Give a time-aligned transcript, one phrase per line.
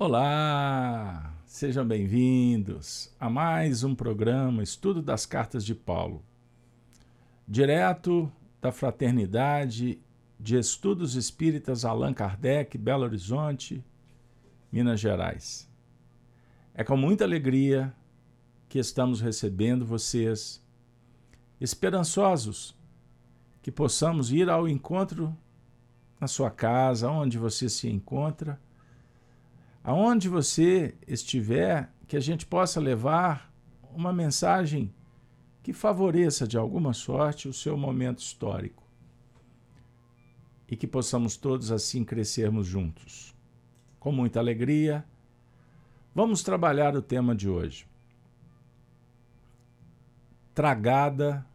[0.00, 6.22] Olá, sejam bem-vindos a mais um programa Estudo das Cartas de Paulo,
[7.48, 8.30] direto
[8.60, 10.00] da Fraternidade
[10.38, 13.84] de Estudos Espíritas Allan Kardec, Belo Horizonte,
[14.70, 15.68] Minas Gerais.
[16.74, 17.92] É com muita alegria
[18.68, 20.64] que estamos recebendo vocês,
[21.60, 22.72] esperançosos
[23.60, 25.36] que possamos ir ao encontro
[26.20, 28.60] na sua casa, onde você se encontra
[29.88, 33.50] aonde você estiver, que a gente possa levar
[33.94, 34.92] uma mensagem
[35.62, 38.86] que favoreça de alguma sorte o seu momento histórico
[40.68, 43.34] e que possamos todos assim crescermos juntos.
[43.98, 45.06] Com muita alegria,
[46.14, 47.88] vamos trabalhar o tema de hoje.
[50.54, 51.46] Tragada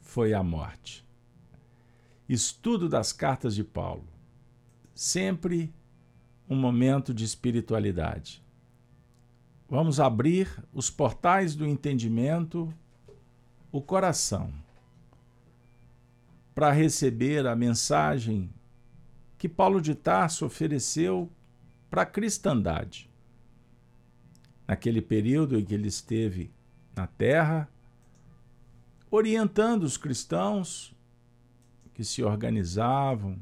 [0.00, 1.06] foi a morte.
[2.26, 4.08] Estudo das cartas de Paulo.
[4.94, 5.75] Sempre
[6.48, 8.42] um momento de espiritualidade.
[9.68, 12.72] Vamos abrir os portais do entendimento,
[13.72, 14.52] o coração,
[16.54, 18.48] para receber a mensagem
[19.36, 21.30] que Paulo de Tarso ofereceu
[21.90, 23.10] para a cristandade.
[24.66, 26.50] Naquele período em que ele esteve
[26.94, 27.68] na terra,
[29.10, 30.94] orientando os cristãos
[31.92, 33.38] que se organizavam,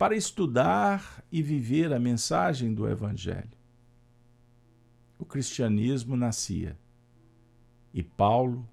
[0.00, 3.50] para estudar e viver a mensagem do Evangelho.
[5.18, 6.78] O cristianismo nascia
[7.92, 8.66] e Paulo,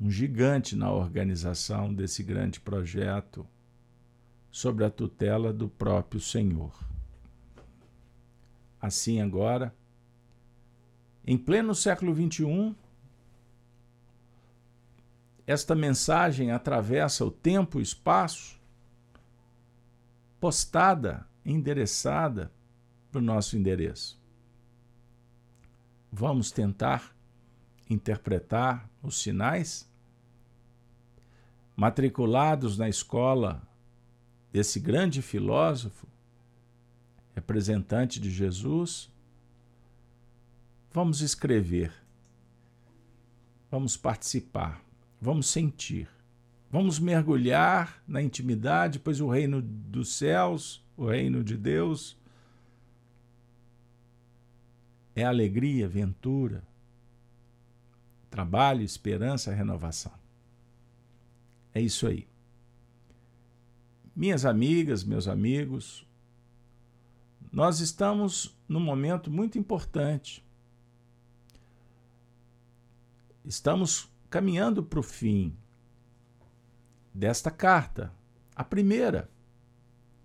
[0.00, 3.46] um gigante na organização desse grande projeto,
[4.50, 6.76] sob a tutela do próprio Senhor.
[8.80, 9.72] Assim, agora,
[11.24, 12.74] em pleno século XXI,
[15.46, 18.59] esta mensagem atravessa o tempo e o espaço
[20.40, 22.50] postada, endereçada
[23.10, 24.18] para o nosso endereço.
[26.10, 27.14] Vamos tentar
[27.88, 29.88] interpretar os sinais
[31.76, 33.62] matriculados na escola
[34.52, 36.06] desse grande filósofo,
[37.34, 39.10] representante de Jesus.
[40.92, 41.92] Vamos escrever,
[43.70, 44.82] vamos participar,
[45.20, 46.08] vamos sentir.
[46.70, 52.16] Vamos mergulhar na intimidade, pois o reino dos céus, o reino de Deus,
[55.16, 56.62] é alegria, ventura,
[58.30, 60.12] trabalho, esperança, renovação.
[61.74, 62.28] É isso aí.
[64.14, 66.06] Minhas amigas, meus amigos,
[67.50, 70.44] nós estamos num momento muito importante.
[73.44, 75.56] Estamos caminhando para o fim
[77.20, 78.10] desta carta,
[78.56, 79.30] a primeira,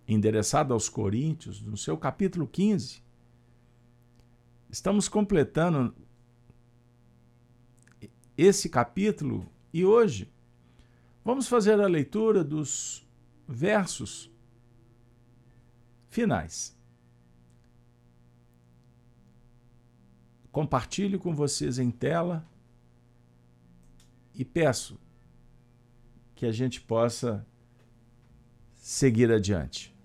[0.08, 3.04] endereçada aos Coríntios, no seu capítulo 15.
[4.70, 5.94] Estamos completando
[8.38, 10.32] esse capítulo e hoje
[11.22, 13.06] vamos fazer a leitura dos
[13.46, 14.32] versos
[16.08, 16.74] finais.
[20.50, 22.50] Compartilho com vocês em tela
[24.34, 24.98] e peço
[26.36, 27.48] que a gente possa
[28.76, 29.96] seguir adiante.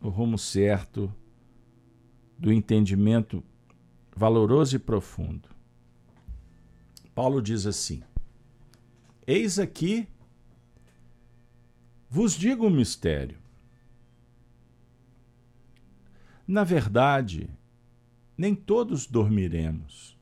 [0.00, 1.14] O rumo certo
[2.38, 3.44] do entendimento
[4.16, 5.48] valoroso e profundo.
[7.14, 8.02] Paulo diz assim:
[9.26, 10.08] Eis aqui
[12.10, 13.38] vos digo um mistério.
[16.46, 17.48] Na verdade,
[18.36, 20.18] nem todos dormiremos,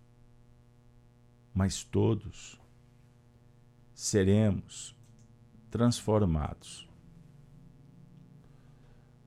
[1.52, 2.61] mas todos
[3.94, 4.96] seremos
[5.70, 6.88] transformados.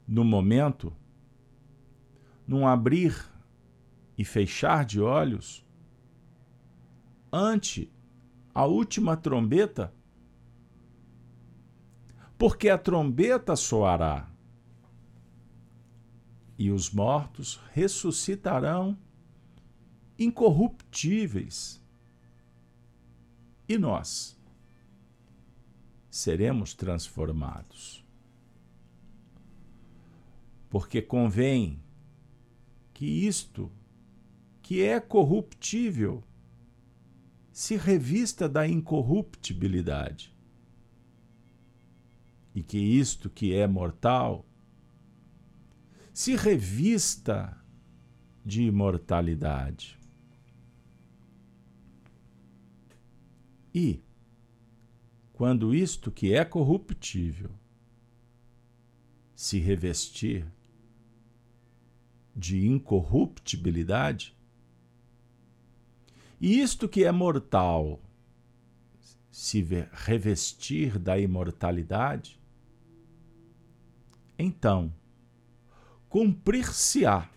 [0.07, 0.93] No momento,
[2.47, 3.15] num abrir
[4.17, 5.65] e fechar de olhos,
[7.31, 7.91] ante
[8.53, 9.93] a última trombeta,
[12.37, 14.29] porque a trombeta soará
[16.57, 18.97] e os mortos ressuscitarão
[20.17, 21.83] incorruptíveis.
[23.67, 24.34] E nós?
[26.15, 28.01] Seremos transformados.
[30.69, 31.83] Porque convém
[32.93, 33.69] que isto,
[34.61, 36.23] que é corruptível,
[37.51, 40.33] se revista da incorruptibilidade.
[42.53, 44.45] E que isto que é mortal
[46.13, 47.61] se revista
[48.45, 49.99] de imortalidade.
[53.73, 54.04] E,
[55.35, 57.51] quando isto que é corruptível
[59.35, 60.45] se revestir
[62.33, 64.33] de incorruptibilidade.
[66.39, 67.99] E isto que é mortal
[69.29, 69.61] se
[69.91, 72.39] revestir da imortalidade,
[74.39, 74.93] então
[76.07, 77.29] cumprir-se-á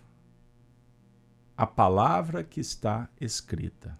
[1.57, 3.99] a palavra que está escrita.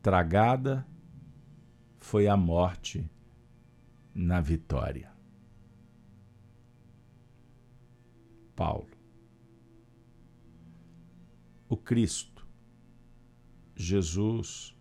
[0.00, 0.86] Tragada
[2.04, 3.10] foi a morte
[4.14, 5.10] na vitória.
[8.54, 8.90] Paulo.
[11.66, 12.46] O Cristo,
[13.74, 14.76] Jesus,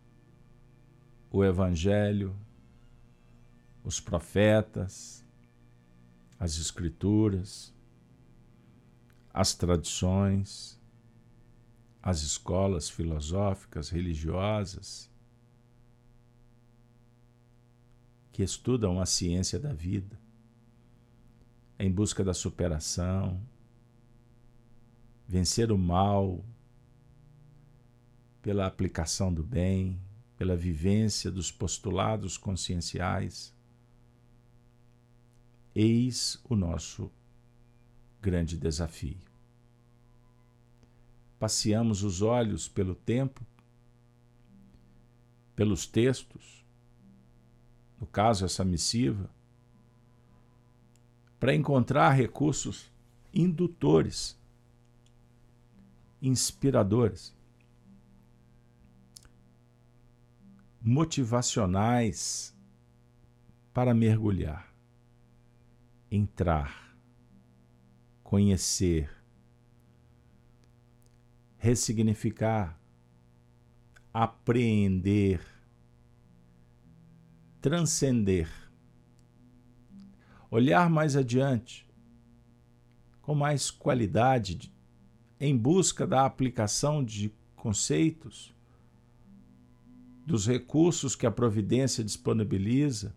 [1.31, 2.35] o Evangelho,
[3.85, 5.25] os profetas,
[6.37, 7.73] as Escrituras,
[9.33, 10.77] as tradições,
[12.01, 15.12] as escolas filosóficas, religiosas,
[18.33, 20.19] que estudam a ciência da vida,
[21.77, 23.39] em busca da superação,
[25.27, 26.43] vencer o mal
[28.41, 30.01] pela aplicação do bem,
[30.35, 33.53] pela vivência dos postulados conscienciais.
[35.75, 37.11] Eis o nosso
[38.19, 39.19] grande desafio.
[41.37, 43.45] Passeamos os olhos pelo tempo,
[45.55, 46.62] pelos textos,
[48.03, 49.29] no caso, essa missiva,
[51.39, 52.91] para encontrar recursos
[53.33, 54.37] indutores
[56.21, 57.33] inspiradores,
[60.81, 62.53] motivacionais
[63.73, 64.73] para mergulhar,
[66.11, 66.97] entrar,
[68.21, 69.09] conhecer,
[71.57, 72.77] ressignificar,
[74.13, 75.52] apreender,
[77.63, 78.49] transcender,
[80.51, 81.87] olhar mais adiante,
[83.21, 84.69] com mais qualidade
[85.39, 88.53] em busca da aplicação de conceitos,
[90.27, 93.15] dos recursos que a providência disponibiliza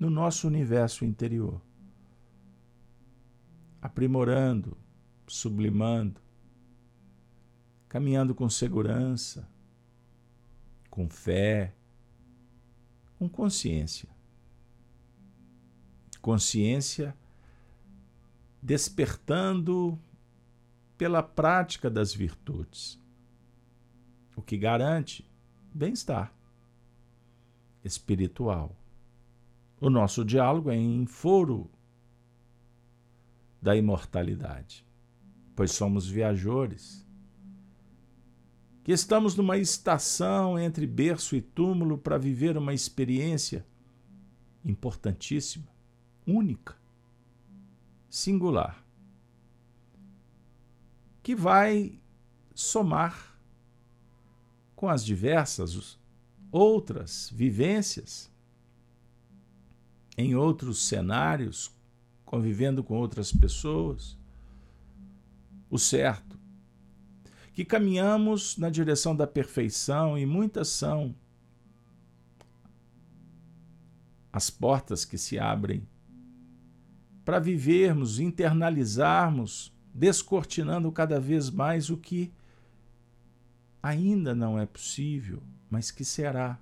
[0.00, 1.60] no nosso universo interior,
[3.82, 4.78] aprimorando,
[5.26, 6.22] sublimando,
[7.86, 9.46] caminhando com segurança,
[10.88, 11.74] com fé,
[13.28, 14.08] com consciência.
[16.20, 17.14] Consciência
[18.62, 19.98] despertando
[20.96, 22.98] pela prática das virtudes,
[24.34, 25.28] o que garante
[25.74, 26.32] bem-estar
[27.84, 28.74] espiritual.
[29.80, 31.70] O nosso diálogo é em foro
[33.60, 34.86] da imortalidade,
[35.54, 37.03] pois somos viajores,
[38.84, 43.66] que estamos numa estação entre berço e túmulo para viver uma experiência
[44.64, 45.66] importantíssima,
[46.26, 46.76] única,
[48.08, 48.84] singular
[51.24, 51.98] que vai
[52.54, 53.34] somar
[54.76, 55.98] com as diversas
[56.52, 58.30] outras vivências
[60.18, 61.74] em outros cenários,
[62.22, 64.18] convivendo com outras pessoas.
[65.70, 66.33] O certo
[67.54, 71.14] que caminhamos na direção da perfeição e muitas são
[74.32, 75.86] as portas que se abrem
[77.24, 82.32] para vivermos, internalizarmos descortinando cada vez mais o que
[83.80, 86.58] ainda não é possível, mas que será.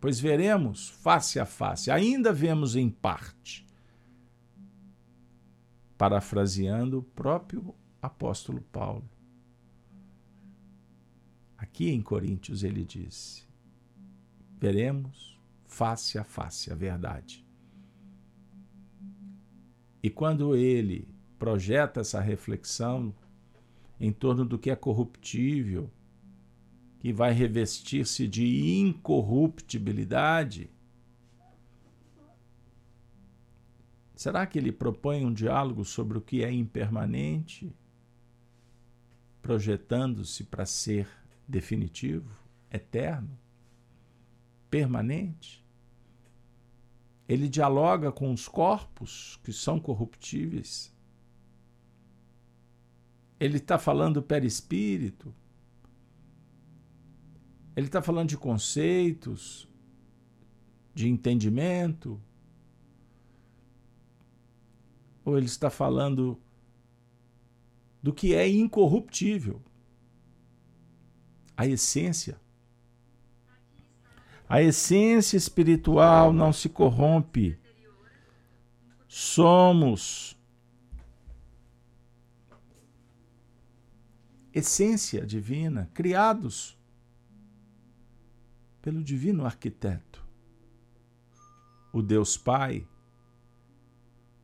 [0.00, 3.66] Pois veremos face a face, ainda vemos em parte.
[5.98, 9.11] Parafraseando o próprio apóstolo Paulo.
[11.62, 13.44] Aqui em Coríntios ele disse:
[14.58, 17.46] veremos face a face a verdade.
[20.02, 21.06] E quando ele
[21.38, 23.14] projeta essa reflexão
[24.00, 25.88] em torno do que é corruptível,
[26.98, 30.68] que vai revestir-se de incorruptibilidade.
[34.16, 37.72] Será que ele propõe um diálogo sobre o que é impermanente,
[39.40, 41.21] projetando-se para ser
[41.52, 42.34] definitivo,
[42.70, 43.38] eterno,
[44.68, 45.64] permanente?
[47.28, 50.92] Ele dialoga com os corpos que são corruptíveis
[53.42, 55.34] ele está falando perispírito.
[57.74, 59.68] Ele está falando de conceitos,
[60.94, 62.22] de entendimento.
[65.24, 66.40] Ou ele está falando
[68.00, 69.60] do que é incorruptível,
[71.56, 72.40] a essência.
[74.48, 77.58] A essência espiritual não se corrompe.
[79.08, 80.38] Somos
[84.52, 86.78] essência divina, criados
[88.82, 90.26] pelo divino arquiteto,
[91.92, 92.86] o Deus Pai,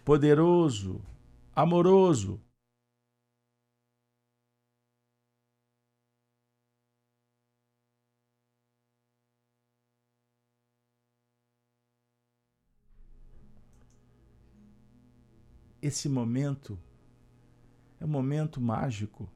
[0.05, 1.03] poderoso,
[1.55, 2.41] amoroso,
[15.81, 16.79] esse momento
[18.01, 19.29] é um momento mágico,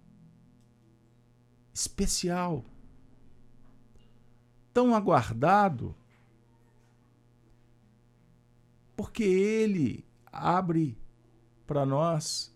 [1.73, 2.65] especial,
[4.73, 5.95] tão aguardado,
[8.97, 10.97] porque ele abre
[11.67, 12.55] para nós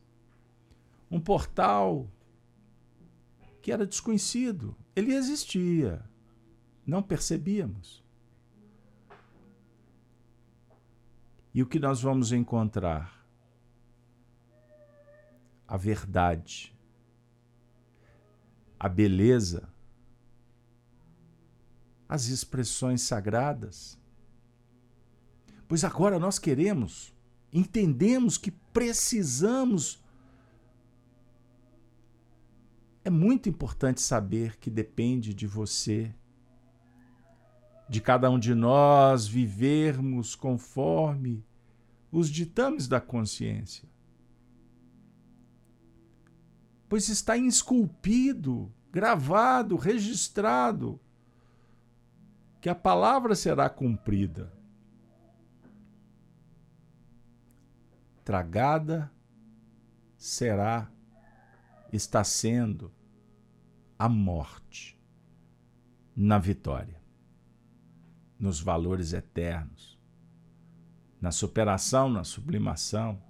[1.10, 2.10] um portal
[3.60, 4.76] que era desconhecido.
[4.94, 6.04] Ele existia,
[6.86, 8.04] não percebíamos.
[11.52, 13.15] E o que nós vamos encontrar?
[15.66, 16.74] A verdade,
[18.78, 19.68] a beleza,
[22.08, 23.98] as expressões sagradas.
[25.66, 27.12] Pois agora nós queremos,
[27.52, 30.02] entendemos que precisamos.
[33.04, 36.14] É muito importante saber que depende de você,
[37.88, 41.44] de cada um de nós vivermos conforme
[42.12, 43.95] os ditames da consciência
[46.88, 51.00] pois está esculpido, gravado, registrado,
[52.60, 54.52] que a palavra será cumprida.
[58.24, 59.12] Tragada
[60.16, 60.90] será,
[61.92, 62.92] está sendo
[63.98, 65.00] a morte
[66.16, 67.00] na vitória,
[68.38, 69.98] nos valores eternos,
[71.20, 73.22] na superação, na sublimação,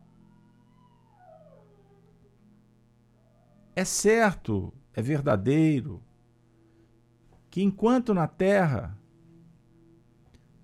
[3.79, 6.03] É certo, é verdadeiro,
[7.51, 8.99] que enquanto na Terra,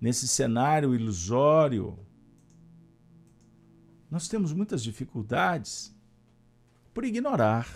[0.01, 1.99] nesse cenário ilusório,
[4.09, 5.95] nós temos muitas dificuldades
[6.91, 7.67] por ignorar.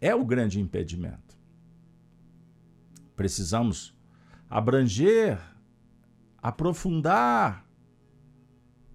[0.00, 1.38] É o grande impedimento.
[3.14, 3.94] Precisamos
[4.48, 5.38] abranger,
[6.38, 7.61] aprofundar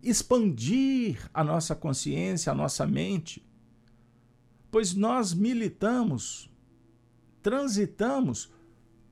[0.09, 3.45] expandir a nossa consciência, a nossa mente,
[4.71, 6.49] pois nós militamos,
[7.41, 8.49] transitamos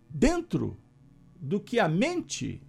[0.09, 0.77] dentro
[1.35, 2.61] do que a mente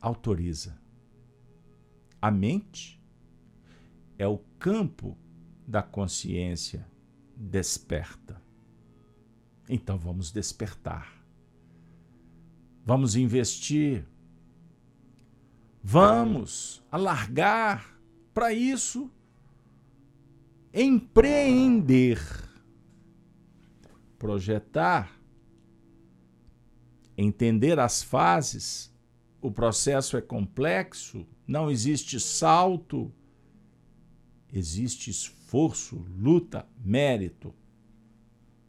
[0.00, 0.78] autoriza.
[2.20, 3.00] A mente
[4.18, 5.16] é o campo
[5.66, 6.86] da consciência
[7.34, 8.42] desperta.
[9.68, 11.15] Então vamos despertar
[12.86, 14.06] Vamos investir.
[15.82, 17.98] Vamos alargar
[18.32, 19.10] para isso
[20.72, 22.20] empreender,
[24.18, 25.18] projetar,
[27.18, 28.94] entender as fases.
[29.40, 33.12] O processo é complexo, não existe salto,
[34.52, 37.52] existe esforço, luta, mérito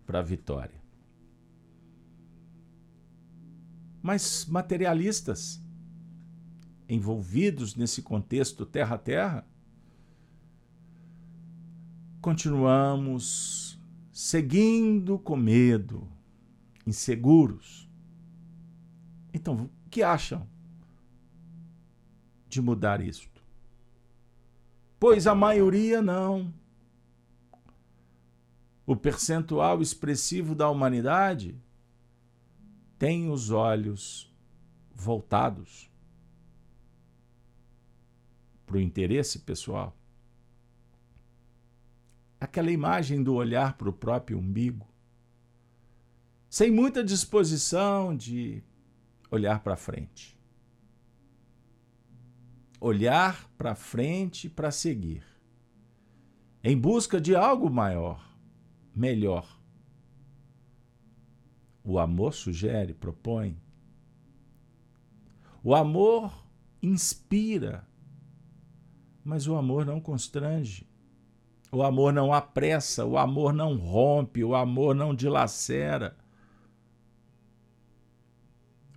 [0.07, 0.76] para a vitória.
[4.07, 5.61] Mas materialistas,
[6.87, 9.45] envolvidos nesse contexto terra a terra,
[12.21, 13.77] continuamos
[14.13, 16.07] seguindo com medo,
[16.85, 17.89] inseguros.
[19.33, 20.47] Então, o que acham
[22.47, 23.43] de mudar isto?
[24.97, 26.53] Pois a maioria não.
[28.85, 31.61] O percentual expressivo da humanidade
[32.97, 34.33] tem os olhos
[34.93, 35.91] voltados
[38.65, 39.95] para o interesse pessoal.
[42.39, 44.87] Aquela imagem do olhar para o próprio umbigo,
[46.49, 48.63] sem muita disposição de
[49.29, 50.37] olhar para frente.
[52.79, 55.23] Olhar para frente para seguir,
[56.63, 58.37] em busca de algo maior,
[58.95, 59.56] melhor
[61.87, 63.57] o amor sugere, propõe.
[65.63, 66.45] O amor
[66.83, 67.87] inspira,
[69.23, 70.85] mas o amor não constrange.
[71.71, 76.17] O amor não apressa, o amor não rompe, o amor não dilacera.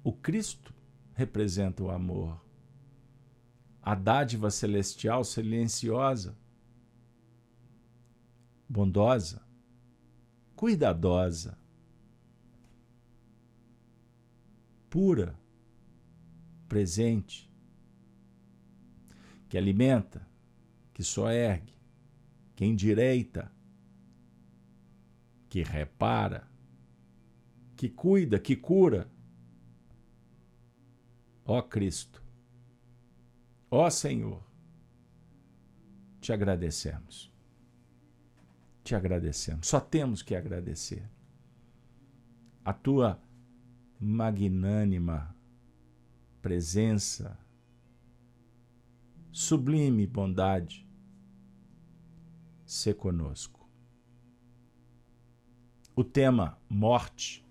[0.02, 0.74] O Cristo
[1.14, 2.44] representa o amor.
[3.80, 6.36] A dádiva celestial silenciosa,
[8.68, 9.40] bondosa,
[10.56, 11.59] cuidadosa,
[14.90, 15.34] pura,
[16.68, 17.48] presente,
[19.48, 20.26] que alimenta,
[20.92, 21.72] que soergue,
[22.54, 23.50] que endireita,
[25.48, 26.46] que repara,
[27.76, 29.08] que cuida, que cura.
[31.44, 32.20] Ó Cristo,
[33.70, 34.42] ó Senhor,
[36.20, 37.32] te agradecemos.
[38.84, 39.66] Te agradecemos.
[39.66, 41.08] Só temos que agradecer.
[42.64, 43.20] A tua
[44.00, 45.36] magnânima
[46.40, 47.38] presença,
[49.30, 50.88] sublime bondade,
[52.64, 53.68] se conosco.
[55.94, 57.46] O tema morte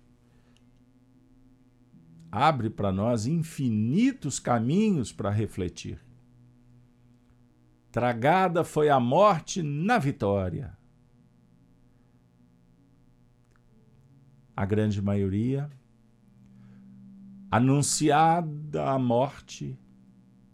[2.32, 6.04] abre para nós infinitos caminhos para refletir.
[7.92, 10.76] Tragada foi a morte na vitória.
[14.56, 15.70] A grande maioria
[17.50, 19.76] anunciada a morte,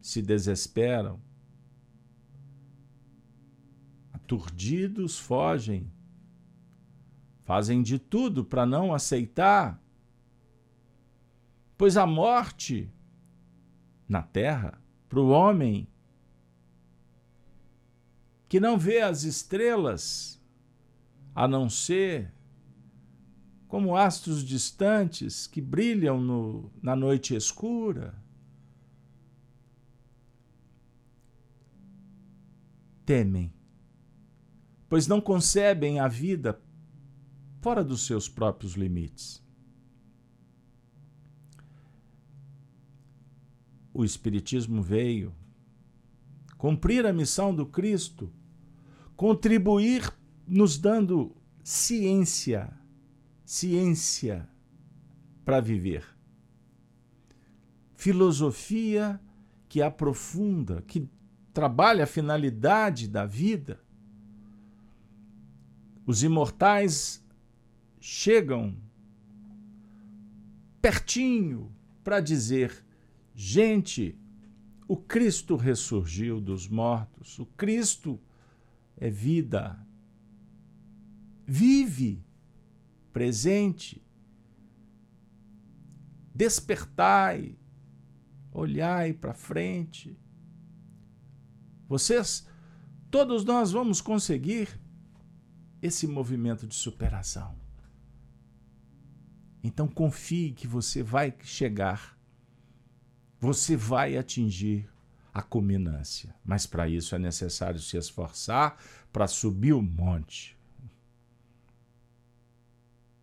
[0.00, 1.20] se desesperam.
[4.12, 5.92] Aturdidos fogem,
[7.44, 9.80] fazem de tudo para não aceitar,
[11.76, 12.90] pois a morte
[14.08, 15.86] na terra, para o homem
[18.48, 20.40] que não vê as estrelas,
[21.34, 22.32] a não ser
[23.68, 28.14] como astros distantes que brilham no, na noite escura.
[33.04, 33.52] Temem,
[34.88, 36.60] pois não concebem a vida
[37.60, 39.44] fora dos seus próprios limites.
[43.92, 45.34] O Espiritismo veio
[46.58, 48.32] cumprir a missão do Cristo,
[49.16, 50.12] contribuir
[50.46, 52.72] nos dando ciência
[53.46, 54.48] ciência
[55.44, 56.04] para viver.
[57.94, 59.20] Filosofia
[59.68, 61.08] que aprofunda, que
[61.54, 63.80] trabalha a finalidade da vida.
[66.04, 67.24] Os imortais
[68.00, 68.76] chegam
[70.82, 72.84] pertinho para dizer:
[73.32, 74.18] gente,
[74.88, 78.20] o Cristo ressurgiu dos mortos, o Cristo
[78.96, 79.78] é vida.
[81.46, 82.25] Vive
[83.16, 84.06] presente.
[86.34, 87.56] Despertai,
[88.52, 90.20] olhai para frente.
[91.88, 92.46] Vocês,
[93.10, 94.68] todos nós vamos conseguir
[95.80, 97.58] esse movimento de superação.
[99.64, 102.18] Então confie que você vai chegar,
[103.40, 104.86] você vai atingir
[105.32, 106.34] a culminância.
[106.44, 108.76] Mas para isso é necessário se esforçar
[109.10, 110.55] para subir o monte,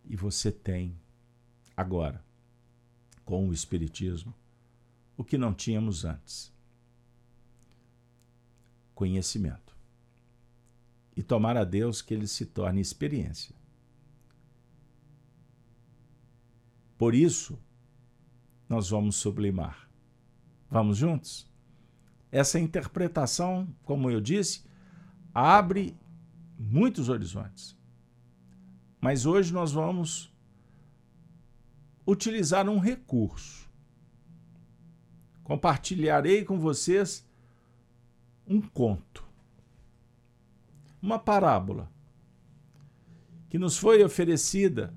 [0.06, 1.00] e você tem
[1.76, 2.24] agora,
[3.24, 4.34] com o Espiritismo,
[5.18, 6.52] o que não tínhamos antes:
[8.94, 9.74] conhecimento.
[11.16, 13.56] E tomar a Deus que ele se torne experiência.
[16.98, 17.60] Por isso,
[18.68, 19.88] nós vamos sublimar.
[20.72, 21.48] Vamos juntos?
[22.32, 24.64] Essa interpretação, como eu disse,
[25.32, 25.96] abre
[26.58, 27.78] muitos horizontes.
[29.04, 30.34] Mas hoje nós vamos
[32.08, 33.70] utilizar um recurso.
[35.44, 37.28] Compartilharei com vocês
[38.48, 39.28] um conto,
[41.02, 41.92] uma parábola
[43.50, 44.94] que nos foi oferecida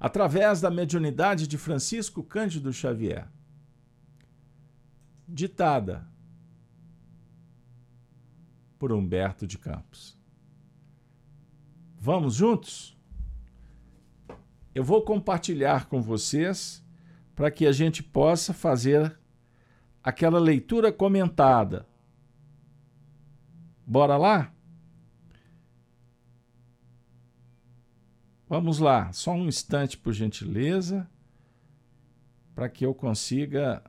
[0.00, 3.28] através da mediunidade de Francisco Cândido Xavier,
[5.28, 6.04] ditada
[8.76, 10.18] por Humberto de Campos.
[11.98, 12.96] Vamos juntos?
[14.74, 16.84] Eu vou compartilhar com vocês
[17.34, 19.18] para que a gente possa fazer
[20.02, 21.86] aquela leitura comentada.
[23.86, 24.52] Bora lá?
[28.48, 31.10] Vamos lá, só um instante, por gentileza,
[32.54, 33.82] para que eu consiga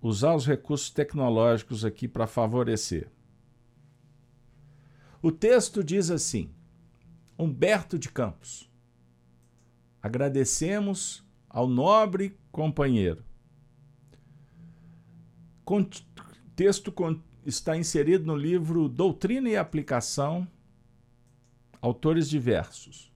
[0.00, 3.10] usar os recursos tecnológicos aqui para favorecer.
[5.26, 6.54] O texto diz assim:
[7.36, 8.70] Humberto de Campos.
[10.00, 13.24] Agradecemos ao nobre companheiro.
[15.64, 15.84] O
[16.54, 16.94] texto
[17.44, 20.46] está inserido no livro Doutrina e Aplicação,
[21.82, 23.12] autores diversos.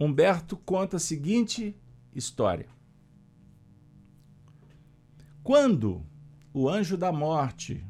[0.00, 1.76] Humberto conta a seguinte
[2.14, 2.70] história.
[5.42, 6.02] Quando
[6.50, 7.84] o anjo da morte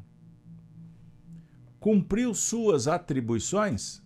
[1.85, 4.01] cumpriu suas atribuições,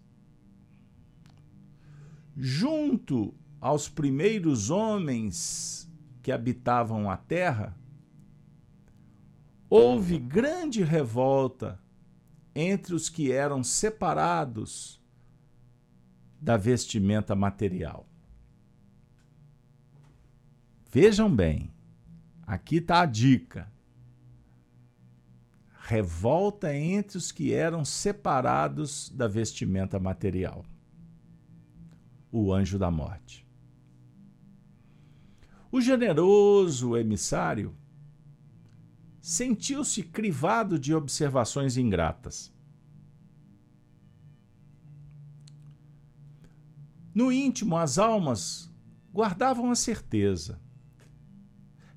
[2.35, 5.89] junto aos primeiros homens
[6.21, 7.73] que habitavam a terra,
[9.69, 11.81] houve grande revolta
[12.53, 15.01] entre os que eram separados
[16.37, 18.05] da vestimenta material.
[20.91, 21.73] Vejam bem,
[22.45, 23.71] aqui está a dica.
[25.89, 30.63] Revolta entre os que eram separados da vestimenta material.
[32.31, 33.43] O anjo da morte.
[35.71, 37.75] O generoso emissário
[39.19, 42.53] sentiu-se crivado de observações ingratas.
[47.15, 48.71] No íntimo, as almas
[49.11, 50.61] guardavam a certeza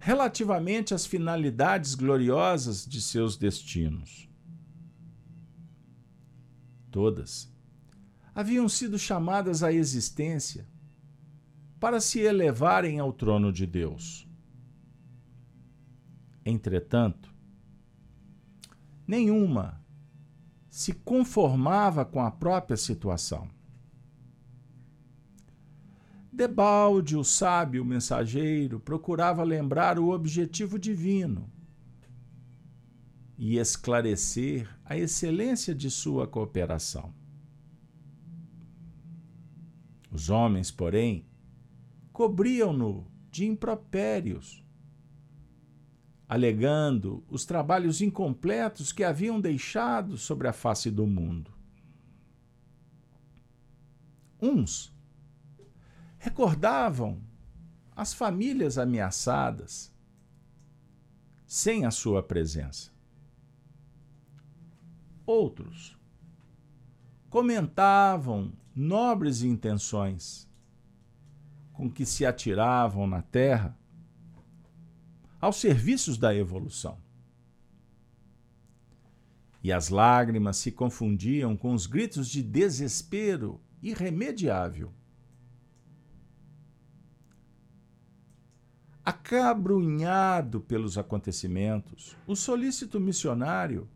[0.05, 4.29] relativamente às finalidades gloriosas de seus destinos.
[6.91, 7.49] Todas
[8.35, 10.67] haviam sido chamadas à existência
[11.79, 14.29] para se elevarem ao trono de Deus.
[16.45, 17.33] Entretanto,
[19.07, 19.81] nenhuma
[20.69, 23.49] se conformava com a própria situação.
[26.33, 31.51] Debalde, o sábio mensageiro, procurava lembrar o objetivo divino
[33.37, 37.13] e esclarecer a excelência de sua cooperação.
[40.11, 41.27] Os homens, porém,
[42.13, 44.63] cobriam-no de impropérios
[46.33, 51.53] alegando os trabalhos incompletos que haviam deixado sobre a face do mundo.
[54.41, 54.92] Uns
[56.23, 57.21] recordavam
[57.97, 59.93] as famílias ameaçadas
[61.45, 62.93] sem a sua presença.
[65.27, 65.99] Outros
[67.29, 70.49] comentavam nobres intenções
[71.73, 73.77] com que se atiravam na terra
[75.41, 76.99] aos serviços da evolução.
[79.61, 84.95] E as lágrimas se confundiam com os gritos de desespero irremediável.
[89.05, 93.89] Acabrunhado pelos acontecimentos, o solícito missionário,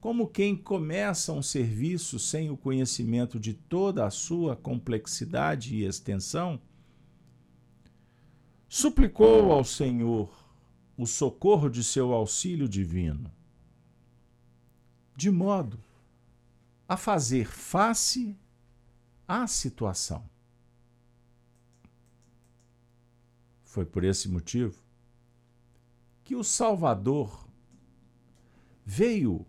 [0.00, 6.60] como quem começa um serviço sem o conhecimento de toda a sua complexidade e extensão,
[8.68, 10.28] suplicou ao Senhor
[10.96, 13.30] o socorro de seu auxílio divino,
[15.16, 15.78] de modo
[16.88, 18.36] a fazer face
[19.26, 20.33] à situação.
[23.74, 24.80] Foi por esse motivo
[26.22, 27.44] que o Salvador
[28.86, 29.44] veio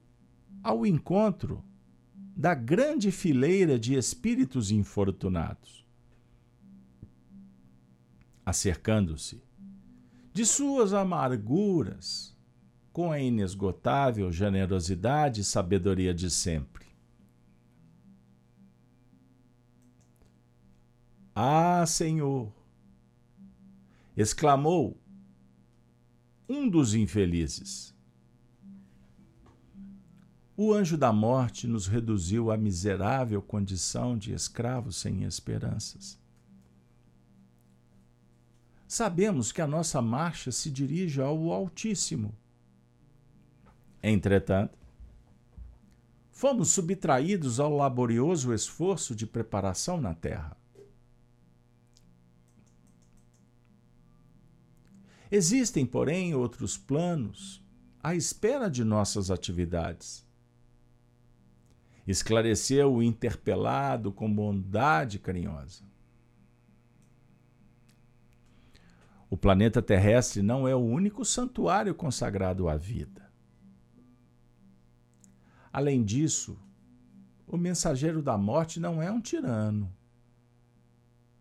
[0.64, 1.64] ao encontro
[2.36, 5.86] da grande fileira de espíritos infortunados
[8.44, 9.44] acercando-se
[10.34, 12.36] de suas amarguras
[12.92, 16.88] com a inesgotável generosidade e sabedoria de sempre.
[21.36, 22.65] Ah, Senhor!
[24.16, 24.98] Exclamou
[26.48, 27.94] um dos infelizes.
[30.58, 36.18] O anjo da morte nos reduziu à miserável condição de escravos sem esperanças.
[38.88, 42.34] Sabemos que a nossa marcha se dirige ao Altíssimo.
[44.02, 44.78] Entretanto,
[46.32, 50.56] fomos subtraídos ao laborioso esforço de preparação na terra.
[55.32, 57.64] Existem, porém, outros planos
[58.02, 60.26] à espera de nossas atividades.
[62.08, 65.84] Esclareceu o interpelado com bondade carinhosa.
[69.28, 73.28] O planeta terrestre não é o único santuário consagrado à vida.
[75.74, 76.58] Além disso,
[77.48, 79.92] o mensageiro da morte não é um tirano,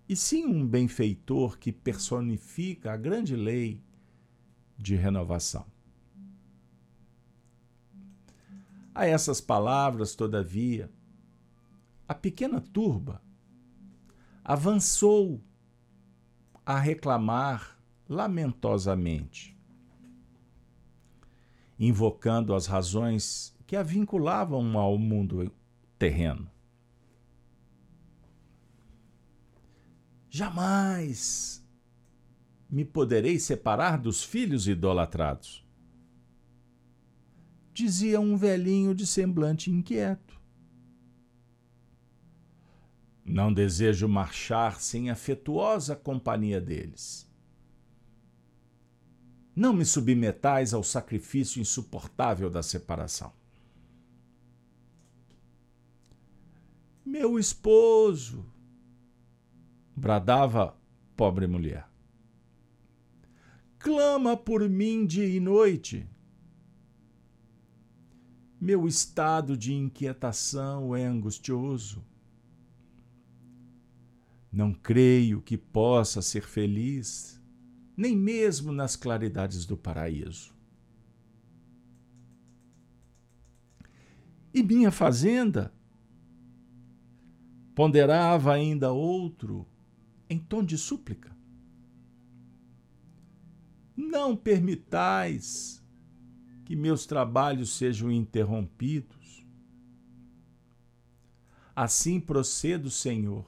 [0.09, 3.81] e sim um benfeitor que personifica a grande lei
[4.77, 5.67] de renovação.
[8.95, 10.91] A essas palavras, todavia,
[12.07, 13.21] a pequena turba
[14.45, 15.43] avançou
[16.67, 19.57] a reclamar lamentosamente,
[21.79, 25.51] invocando as razões que a vinculavam ao mundo
[25.99, 26.54] terreno.
[30.37, 31.65] Jamais
[32.69, 35.65] me poderei separar dos filhos idolatrados,
[37.73, 40.43] dizia um velhinho de semblante inquieto.
[43.25, 47.31] Não desejo marchar sem afetuosa companhia deles.
[49.55, 53.33] Não me submetais ao sacrifício insuportável da separação.
[57.07, 58.53] Meu esposo,
[59.97, 60.77] bradava
[61.17, 61.89] pobre mulher.
[63.79, 66.09] Clama por mim dia e noite.
[68.61, 72.05] Meu estado de inquietação é angustioso.
[74.51, 77.43] Não creio que possa ser feliz,
[77.97, 80.55] nem mesmo nas claridades do paraíso.
[84.53, 85.75] E minha fazenda?
[87.75, 89.67] Ponderava ainda outro
[90.35, 91.35] em tom de súplica.
[93.97, 95.83] Não permitais
[96.65, 99.47] que meus trabalhos sejam interrompidos.
[101.77, 103.47] Assim procedo, Senhor,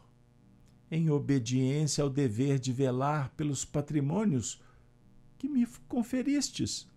[0.90, 4.62] em obediência ao dever de velar pelos patrimônios
[5.36, 6.88] que me conferistes.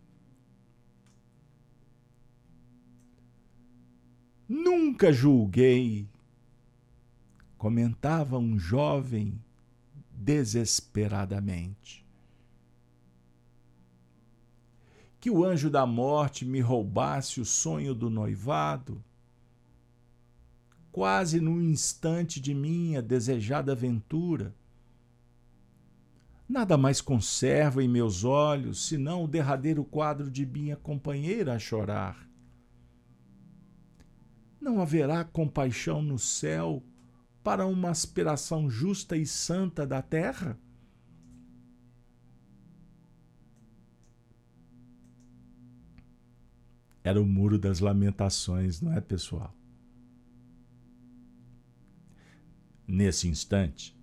[4.47, 6.07] Nunca julguei,
[7.57, 9.39] comentava um jovem
[10.19, 12.05] desesperadamente.
[15.19, 19.01] Que o anjo da morte me roubasse o sonho do noivado,
[20.91, 24.53] quase no instante de minha desejada aventura.
[26.47, 32.27] Nada mais conservo em meus olhos senão o derradeiro quadro de minha companheira a chorar.
[34.59, 36.83] Não haverá compaixão no céu
[37.43, 40.57] para uma aspiração justa e santa da terra?
[47.03, 49.55] Era o muro das lamentações, não é, pessoal?
[52.87, 53.97] Nesse instante,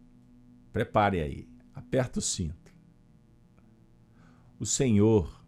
[0.72, 2.72] prepare aí, aperta o cinto.
[4.58, 5.44] O Senhor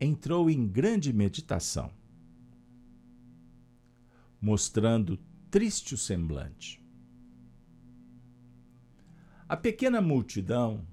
[0.00, 1.90] entrou em grande meditação,
[4.40, 5.18] mostrando
[5.50, 6.83] triste o semblante.
[9.54, 10.84] A pequena multidão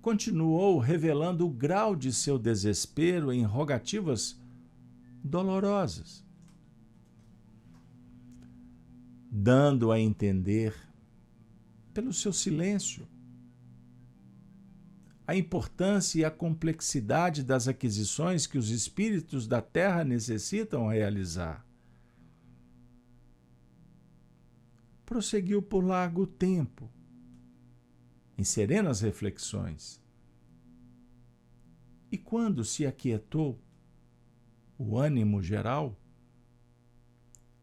[0.00, 4.40] continuou revelando o grau de seu desespero em rogativas
[5.24, 6.24] dolorosas,
[9.28, 10.72] dando a entender,
[11.92, 13.08] pelo seu silêncio,
[15.26, 21.66] a importância e a complexidade das aquisições que os espíritos da Terra necessitam realizar.
[25.04, 26.88] Prosseguiu por largo tempo
[28.40, 30.02] em serenas reflexões.
[32.10, 33.60] E quando se aquietou
[34.78, 35.94] o ânimo geral,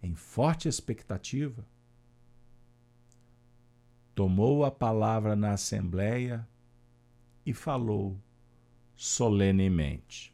[0.03, 1.67] em forte expectativa,
[4.13, 6.47] tomou a palavra na Assembleia
[7.43, 8.15] e falou
[8.95, 10.31] solenemente.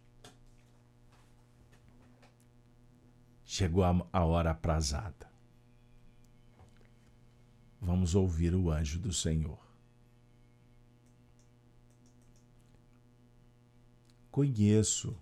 [3.45, 5.31] Chegou a hora aprazada.
[7.79, 9.72] Vamos ouvir o anjo do Senhor.
[14.33, 15.15] Conheço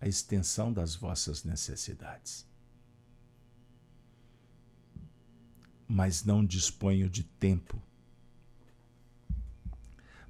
[0.00, 2.48] a extensão das vossas necessidades.
[5.86, 7.78] Mas não disponho de tempo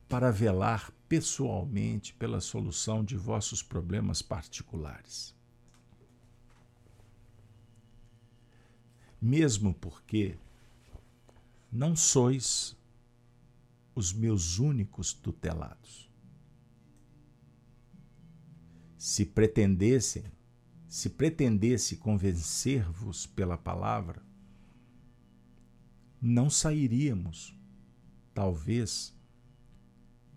[0.09, 5.33] para velar pessoalmente pela solução de vossos problemas particulares.
[9.23, 10.37] Mesmo porque
[11.71, 12.77] não sois
[13.95, 16.06] os meus únicos tutelados
[19.07, 20.25] se pretendessem,
[20.89, 24.21] se pretendesse convencer-vos pela palavra,
[26.21, 27.57] não sairíamos,
[28.35, 29.17] talvez,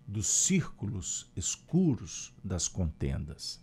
[0.06, 3.60] dos círculos escuros das contendas.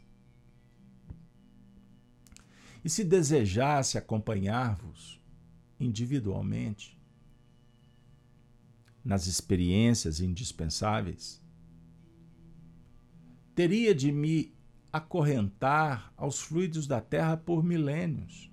[2.84, 5.22] E se desejasse acompanhar-vos
[5.80, 7.00] individualmente
[9.06, 11.42] nas experiências indispensáveis,
[13.56, 14.57] teria de me
[14.98, 18.52] acorrentar aos fluidos da terra por milênios,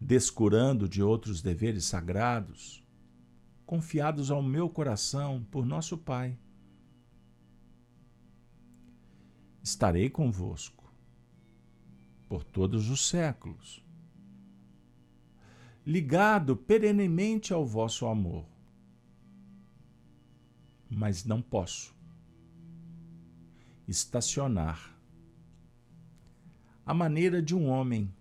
[0.00, 2.82] descurando de outros deveres sagrados,
[3.66, 6.38] confiados ao meu coração por nosso Pai.
[9.62, 10.92] Estarei convosco
[12.28, 13.84] por todos os séculos,
[15.86, 18.46] ligado perenemente ao vosso amor.
[20.88, 21.99] Mas não posso
[23.90, 24.96] estacionar.
[26.86, 28.12] A maneira de um homem.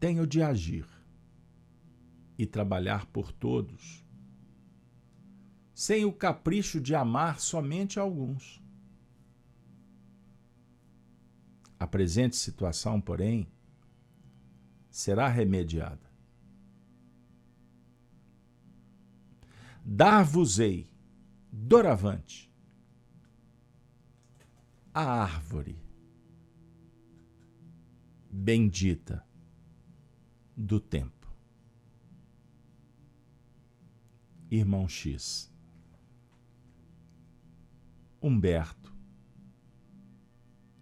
[0.00, 0.86] Tenho de agir
[2.38, 4.04] e trabalhar por todos,
[5.74, 8.62] sem o capricho de amar somente alguns.
[11.78, 13.48] A presente situação, porém,
[14.90, 16.10] será remediada.
[19.84, 20.90] Dar-vos-ei,
[21.50, 22.45] doravante,
[24.96, 25.78] a árvore
[28.30, 29.22] bendita
[30.56, 31.30] do tempo.
[34.50, 35.52] Irmão X.
[38.22, 38.96] Humberto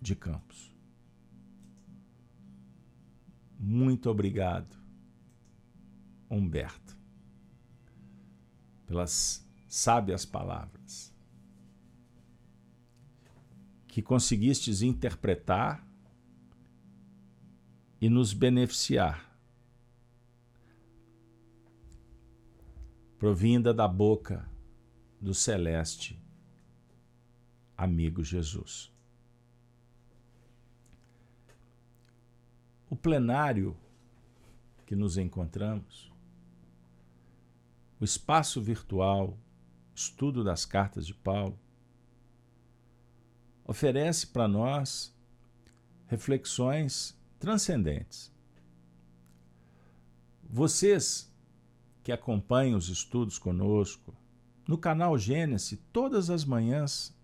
[0.01, 0.73] de Campos.
[3.59, 4.77] Muito obrigado,
[6.31, 6.97] Humberto,
[8.87, 11.14] pelas sábias palavras
[13.95, 15.87] que conseguistes interpretar
[18.01, 19.39] e nos beneficiar,
[23.17, 24.51] provinda da boca
[25.21, 26.21] do celeste
[27.77, 28.93] amigo Jesus.
[32.91, 33.77] O plenário
[34.87, 36.13] que nos encontramos,
[38.01, 39.39] o espaço virtual,
[39.95, 41.57] estudo das cartas de Paulo,
[43.65, 45.15] oferece para nós
[46.07, 48.33] reflexões transcendentes.
[50.43, 51.33] Vocês
[52.03, 54.15] que acompanham os estudos conosco,
[54.69, 57.15] no canal Gênesis, todas as manhãs,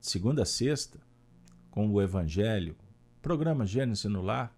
[0.00, 0.98] segunda a sexta,
[1.70, 2.76] com o Evangelho,
[3.20, 4.54] programa Gênesis no Lar.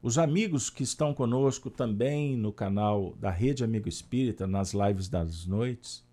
[0.00, 5.44] Os amigos que estão conosco também no canal da Rede Amigo Espírita, nas lives das
[5.46, 6.04] noites,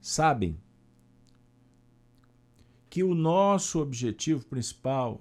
[0.00, 0.58] sabem
[2.88, 5.20] que o nosso objetivo principal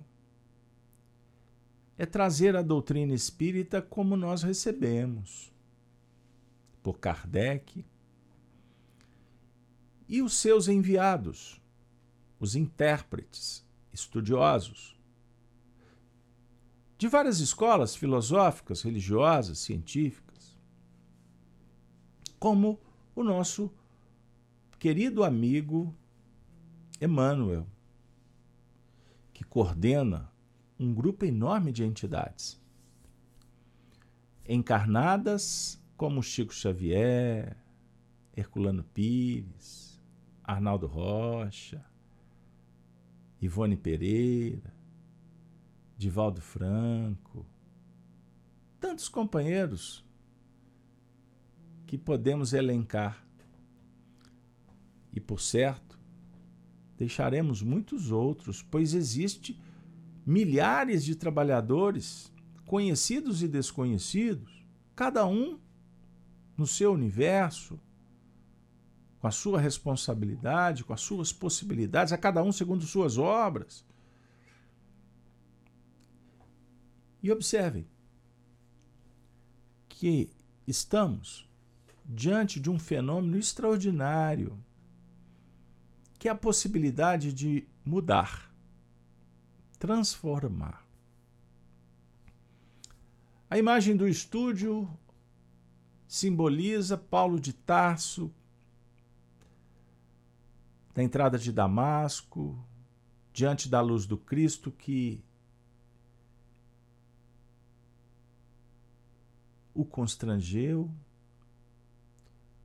[1.97, 5.53] é trazer a doutrina espírita como nós recebemos,
[6.81, 7.85] por Kardec
[10.07, 11.61] e os seus enviados,
[12.39, 13.63] os intérpretes,
[13.93, 14.97] estudiosos,
[16.97, 20.57] de várias escolas filosóficas, religiosas, científicas,
[22.39, 22.79] como
[23.15, 23.71] o nosso
[24.79, 25.93] querido amigo
[27.01, 27.67] Emmanuel,
[29.33, 30.31] que coordena
[30.79, 32.61] um grupo enorme de entidades,
[34.45, 37.57] encarnadas como Chico Xavier,
[38.33, 40.01] Herculano Pires,
[40.41, 41.85] Arnaldo Rocha,
[43.41, 44.73] Ivone Pereira,
[45.97, 47.45] Divaldo Franco,
[48.79, 50.05] tantos companheiros
[51.85, 53.28] que podemos elencar.
[55.19, 55.99] E por certo,
[56.97, 59.61] deixaremos muitos outros, pois existe
[60.25, 62.31] milhares de trabalhadores,
[62.65, 65.59] conhecidos e desconhecidos, cada um
[66.55, 67.77] no seu universo,
[69.19, 73.83] com a sua responsabilidade, com as suas possibilidades, a cada um segundo suas obras.
[77.21, 77.85] E observem
[79.89, 80.29] que
[80.65, 81.45] estamos
[82.05, 84.57] diante de um fenômeno extraordinário
[86.19, 88.53] que é a possibilidade de mudar,
[89.79, 90.85] transformar.
[93.49, 94.87] A imagem do estúdio
[96.05, 98.31] simboliza Paulo de Tarso,
[100.93, 102.61] na entrada de Damasco,
[103.31, 105.23] diante da luz do Cristo que
[109.73, 110.91] o constrangeu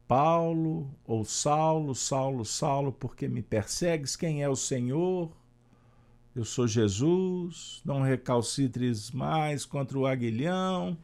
[0.07, 4.17] Paulo ou Saulo, Saulo, Saulo, porque me persegues?
[4.17, 5.31] Quem é o Senhor?
[6.35, 10.99] Eu sou Jesus, não recalcitres mais contra o aguilhão.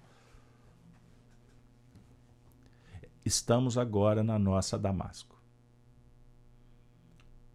[3.25, 5.41] Estamos agora na nossa Damasco.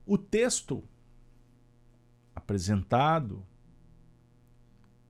[0.06, 0.84] O texto
[2.36, 3.46] apresentado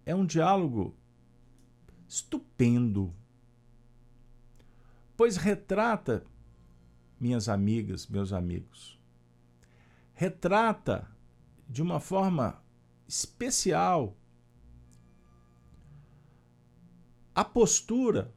[0.05, 0.95] é um diálogo
[2.07, 3.13] estupendo
[5.15, 6.25] pois retrata,
[7.19, 8.99] minhas amigas, meus amigos,
[10.13, 11.09] retrata
[11.67, 12.61] de uma forma
[13.07, 14.15] especial
[17.33, 18.33] a postura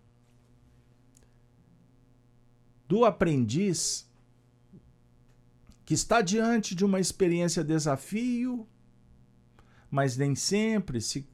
[2.86, 4.08] do aprendiz
[5.84, 8.68] que está diante de uma experiência desafio,
[9.90, 11.28] mas nem sempre se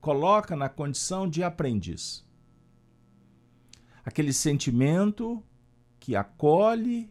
[0.00, 2.24] coloca na condição de aprendiz
[4.10, 5.40] aquele sentimento
[6.00, 7.08] que acolhe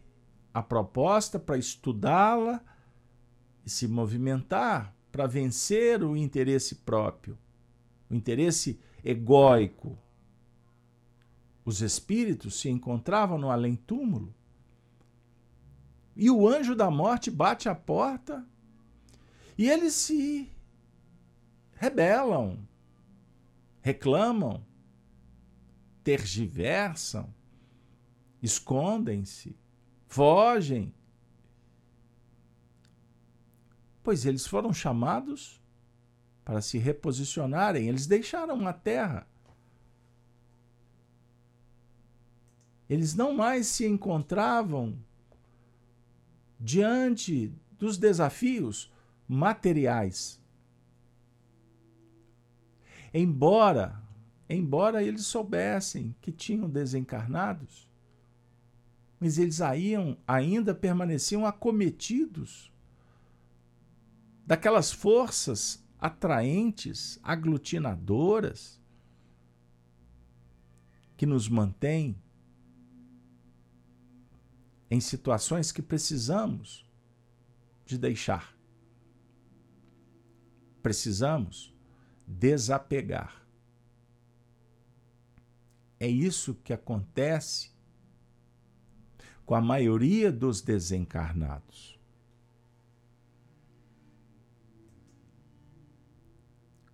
[0.52, 2.62] a proposta para estudá-la
[3.64, 7.38] e se movimentar para vencer o interesse próprio,
[8.10, 9.98] o interesse egóico.
[11.64, 14.34] os espíritos se encontravam no além-túmulo.
[16.14, 18.46] E o anjo da morte bate à porta
[19.56, 20.50] e eles se
[21.72, 22.58] rebelam,
[23.80, 24.62] reclamam,
[26.02, 27.32] tergiversam,
[28.42, 29.56] escondem-se,
[30.06, 30.94] fogem.
[34.02, 35.60] Pois eles foram chamados
[36.44, 39.26] para se reposicionarem, eles deixaram a terra.
[42.88, 44.98] Eles não mais se encontravam
[46.58, 48.92] diante dos desafios
[49.28, 50.40] materiais.
[53.14, 54.02] Embora,
[54.56, 57.88] embora eles soubessem que tinham desencarnados,
[59.18, 62.72] mas eles ainda, ainda permaneciam acometidos
[64.46, 68.80] daquelas forças atraentes, aglutinadoras,
[71.16, 72.16] que nos mantêm
[74.90, 76.84] em situações que precisamos
[77.84, 78.56] de deixar.
[80.82, 81.72] Precisamos
[82.26, 83.39] desapegar.
[86.00, 87.70] É isso que acontece
[89.44, 92.00] com a maioria dos desencarnados.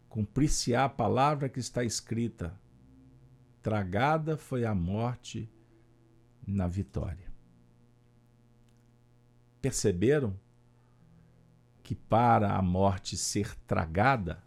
[0.08, 2.58] Cumprir-se a palavra que está escrita:
[3.62, 5.48] tragada foi a morte
[6.44, 7.30] na vitória.
[9.62, 10.36] Perceberam
[11.82, 14.42] que para a morte ser tragada,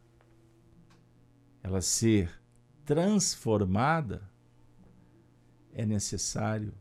[1.63, 2.41] ela ser
[2.83, 4.28] transformada,
[5.73, 6.73] é necessário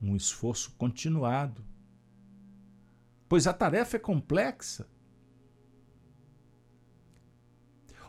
[0.00, 1.64] um esforço continuado.
[3.28, 4.88] Pois a tarefa é complexa.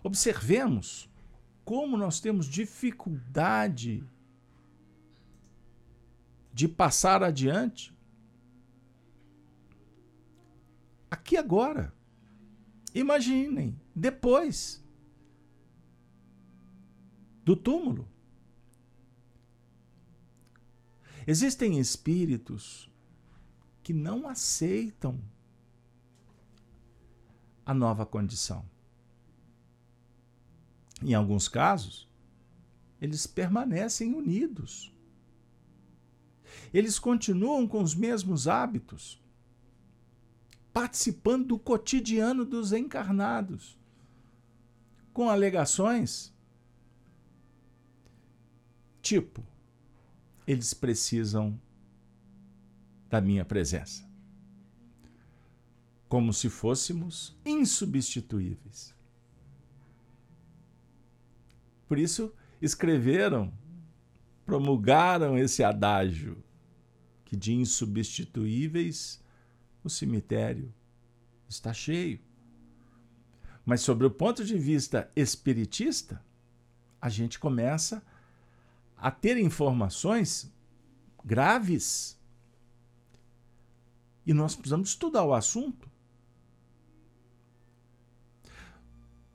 [0.04, 1.10] Observemos
[1.66, 4.04] como nós temos dificuldade
[6.54, 7.94] de passar adiante.
[11.12, 11.94] Aqui agora.
[12.94, 14.84] Imaginem, depois
[17.44, 18.08] do túmulo.
[21.28, 22.90] Existem espíritos
[23.84, 25.20] que não aceitam
[27.66, 28.66] a nova condição.
[31.02, 32.10] Em alguns casos,
[33.02, 34.94] eles permanecem unidos.
[36.74, 39.22] Eles continuam com os mesmos hábitos,
[40.74, 43.78] participando do cotidiano dos encarnados,
[45.14, 46.34] com alegações
[49.02, 49.44] tipo:
[50.50, 51.62] eles precisam
[53.08, 54.04] da minha presença.
[56.08, 58.96] Como se fôssemos insubstituíveis.
[61.88, 63.54] Por isso, escreveram,
[64.44, 66.44] promulgaram esse adágio
[67.26, 69.24] que de insubstituíveis
[69.84, 70.74] o cemitério
[71.48, 72.20] está cheio.
[73.64, 76.26] Mas, sobre o ponto de vista espiritista,
[77.00, 78.04] a gente começa
[79.00, 80.52] a ter informações
[81.24, 82.20] graves.
[84.26, 85.90] E nós precisamos estudar o assunto.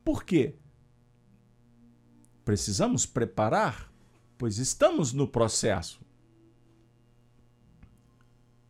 [0.04, 0.54] Por quê?
[2.44, 3.90] Precisamos preparar,
[4.36, 6.04] pois estamos no processo.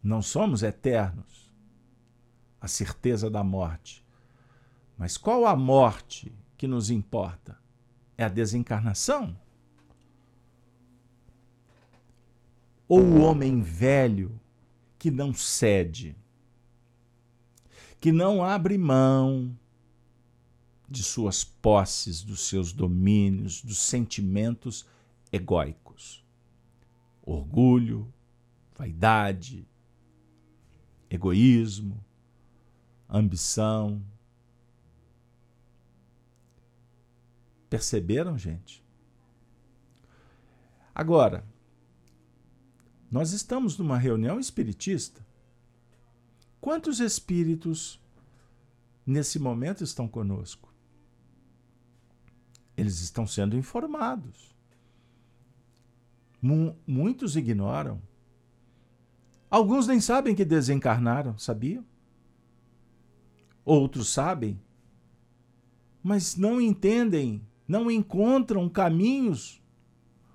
[0.02, 1.52] Não somos eternos.
[2.60, 4.02] A certeza da morte.
[4.96, 7.58] Mas qual a morte que nos importa?
[8.16, 9.36] É a desencarnação?
[12.88, 14.40] Ou o homem velho
[14.98, 16.16] que não cede,
[18.00, 19.56] que não abre mão
[20.88, 24.86] de suas posses, dos seus domínios, dos sentimentos
[25.32, 26.24] egóicos.
[27.22, 28.12] Orgulho,
[28.76, 29.66] vaidade,
[31.08, 32.04] egoísmo,
[33.08, 34.02] ambição.
[37.70, 38.84] Perceberam, gente?
[40.94, 41.44] Agora,
[43.10, 45.24] nós estamos numa reunião espiritista.
[46.60, 48.00] Quantos espíritos
[49.06, 50.72] nesse momento estão conosco?
[52.76, 54.54] Eles estão sendo informados.
[56.86, 58.02] Muitos ignoram.
[59.50, 61.84] Alguns nem sabem que desencarnaram, sabia?
[63.64, 64.60] Outros sabem,
[66.02, 69.62] mas não entendem, não encontram caminhos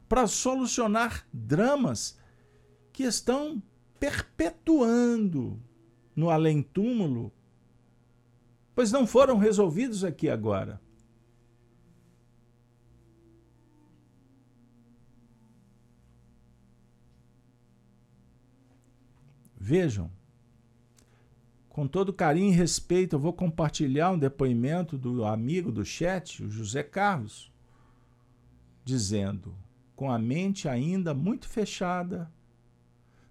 [0.07, 2.17] para solucionar dramas
[2.99, 3.63] que estão
[3.97, 5.57] perpetuando
[6.13, 7.31] no além-túmulo,
[8.75, 10.81] pois não foram resolvidos aqui agora.
[19.55, 20.11] Vejam,
[21.69, 26.51] com todo carinho e respeito, eu vou compartilhar um depoimento do amigo do chat, o
[26.51, 27.49] José Carlos,
[28.83, 29.55] dizendo:
[29.95, 32.29] com a mente ainda muito fechada,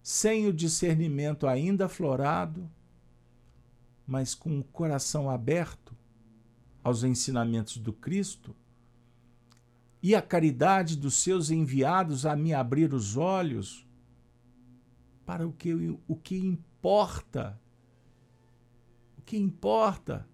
[0.09, 2.66] sem o discernimento ainda aflorado,
[4.06, 5.94] mas com o coração aberto
[6.82, 8.56] aos ensinamentos do Cristo
[10.02, 13.86] e a caridade dos seus enviados a me abrir os olhos
[15.26, 15.74] para o que,
[16.09, 17.61] o que importa
[19.26, 20.26] que importa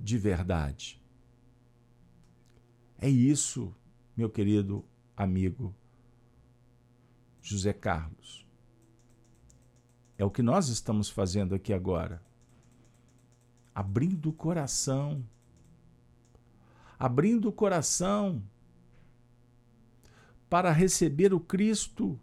[0.00, 0.98] de verdade.
[2.96, 3.76] É isso,
[4.16, 4.82] meu querido
[5.14, 5.76] amigo
[7.42, 8.41] José Carlos.
[10.18, 12.22] É o que nós estamos fazendo aqui agora.
[13.74, 15.24] Abrindo o coração.
[16.98, 18.42] Abrindo o coração
[20.48, 22.20] para receber o Cristo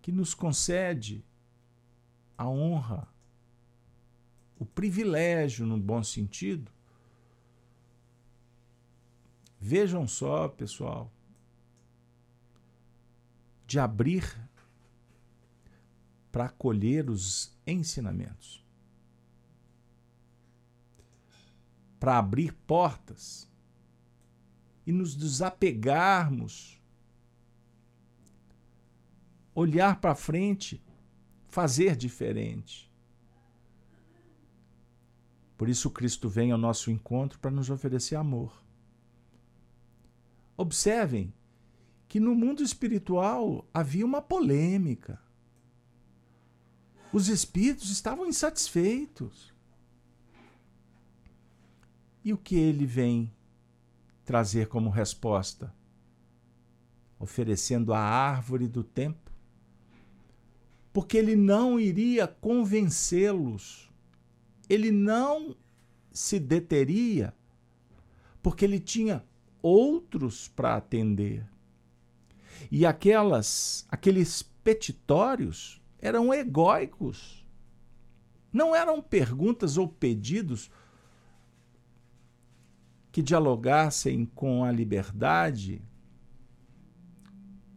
[0.00, 1.24] que nos concede
[2.36, 3.08] a honra
[4.58, 6.70] o privilégio, no bom sentido.
[9.60, 11.12] Vejam só, pessoal,
[13.66, 14.36] de abrir
[16.30, 18.64] para acolher os ensinamentos,
[21.98, 23.48] para abrir portas
[24.86, 26.80] e nos desapegarmos,
[29.54, 30.82] olhar para frente,
[31.48, 32.88] fazer diferente.
[35.56, 38.62] Por isso Cristo vem ao nosso encontro para nos oferecer amor.
[40.56, 41.34] Observem
[42.08, 45.20] que no mundo espiritual havia uma polêmica.
[47.12, 49.54] Os espíritos estavam insatisfeitos.
[52.24, 53.32] E o que ele vem
[54.24, 55.74] trazer como resposta?
[57.18, 59.30] Oferecendo a árvore do tempo.
[60.92, 63.88] Porque ele não iria convencê-los
[64.68, 65.56] ele não
[66.12, 67.34] se deteria
[68.42, 69.24] porque ele tinha
[69.62, 71.46] outros para atender.
[72.70, 77.46] E aquelas, aqueles petitórios eram egóicos.
[78.52, 80.70] Não eram perguntas ou pedidos
[83.10, 85.82] que dialogassem com a liberdade,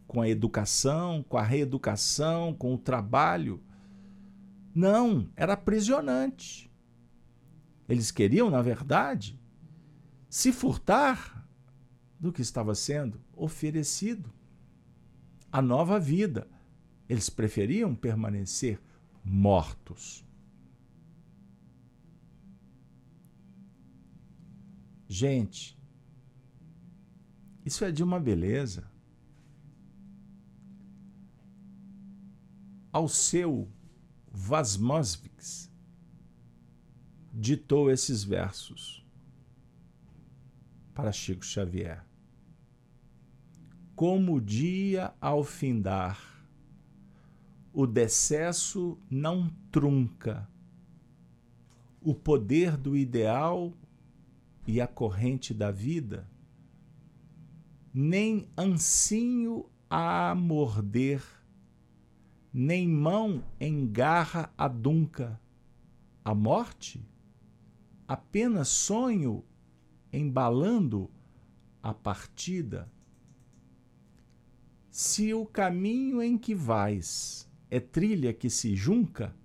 [0.08, 3.62] com a educação, com a reeducação, com o trabalho.
[4.74, 6.72] Não, era aprisionante.
[7.88, 9.40] Eles queriam, na verdade,
[10.30, 11.48] se furtar
[12.20, 14.32] do que estava sendo oferecido
[15.52, 16.48] a nova vida.
[17.12, 18.80] Eles preferiam permanecer
[19.22, 20.26] mortos.
[25.10, 25.78] Gente,
[27.66, 28.90] isso é de uma beleza.
[32.94, 33.70] Ao seu
[34.32, 35.70] Vasmosvics,
[37.34, 39.06] ditou esses versos
[40.94, 42.06] para Chico Xavier.
[43.98, 46.31] Como o dia ao findar,
[47.74, 50.48] o decesso não trunca
[52.02, 53.72] o poder do ideal
[54.66, 56.28] e a corrente da vida,
[57.94, 61.24] nem ancinho a morder,
[62.54, 65.40] nem mão engarra a dunca.
[66.24, 67.04] A morte
[68.08, 69.44] apenas sonho
[70.12, 71.10] embalando
[71.82, 72.92] a partida?
[74.90, 79.36] Se o caminho em que vais é trilha que se junca,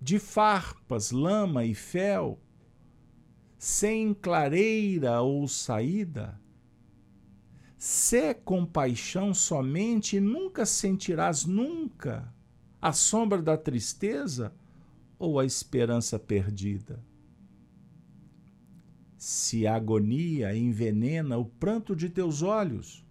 [0.00, 2.38] de farpas, lama e fel,
[3.58, 6.40] sem clareira ou saída,
[7.78, 12.32] se compaixão somente, nunca sentirás nunca
[12.80, 14.54] a sombra da tristeza
[15.18, 17.02] ou a esperança perdida
[19.16, 23.05] se a agonia envenena o pranto de teus olhos?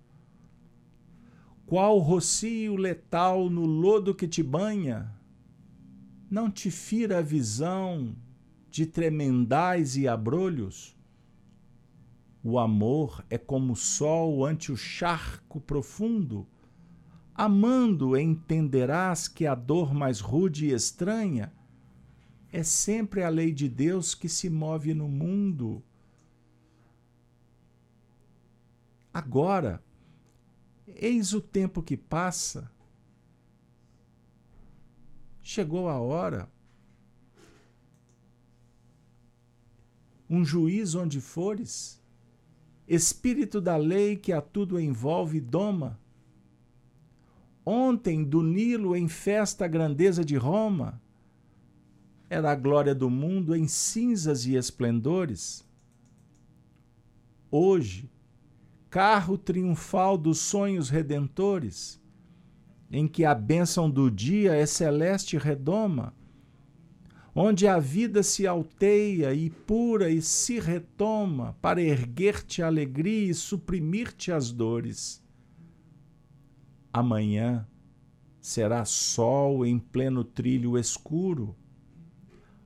[1.65, 5.11] Qual rocio letal no lodo que te banha?
[6.29, 8.15] Não te fira a visão
[8.69, 10.95] de tremendais e abrolhos?
[12.43, 16.47] O amor é como o sol ante o charco profundo.
[17.33, 21.51] Amando, entenderás que a dor mais rude e estranha
[22.51, 25.83] é sempre a lei de Deus que se move no mundo
[29.15, 29.81] Agora,
[30.95, 32.71] eis o tempo que passa.
[35.41, 36.49] Chegou a hora.
[40.29, 42.01] Um juiz onde fores,
[42.87, 45.99] espírito da lei que a tudo envolve e doma.
[47.63, 51.01] Ontem, do Nilo em festa a grandeza de Roma,
[52.29, 55.63] era a glória do mundo em cinzas e esplendores.
[57.51, 58.09] Hoje,
[58.95, 62.01] carro triunfal dos sonhos redentores,
[62.89, 66.15] em que a bênção do dia é celeste redoma,
[67.35, 73.33] onde a vida se alteia e pura e se retoma para erguer-te a alegria e
[73.33, 75.21] suprimir-te as dores.
[76.93, 77.67] Amanhã
[78.39, 81.53] será sol em pleno trilho escuro,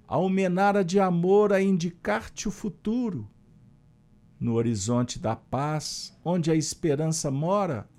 [0.07, 3.27] almenara de amor a indicar-te o futuro.
[4.39, 7.89] No horizonte da paz, onde a esperança mora,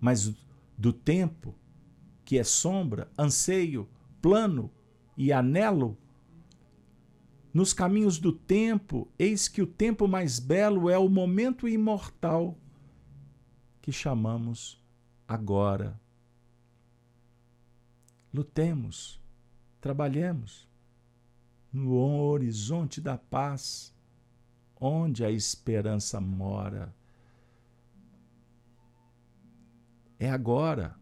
[0.00, 0.34] mas
[0.78, 1.54] do tempo,
[2.24, 3.88] que é sombra, anseio,
[4.22, 4.70] plano
[5.16, 5.98] e anelo,
[7.52, 12.56] nos caminhos do tempo, eis que o tempo mais belo é o momento imortal
[13.82, 14.82] que chamamos
[15.26, 16.00] agora.
[18.32, 19.20] Lutemos,
[19.80, 20.68] trabalhemos
[21.72, 23.94] no horizonte da paz,
[24.80, 26.94] onde a esperança mora.
[30.18, 30.98] É agora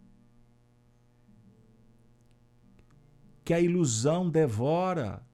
[3.45, 5.25] que a ilusão devora,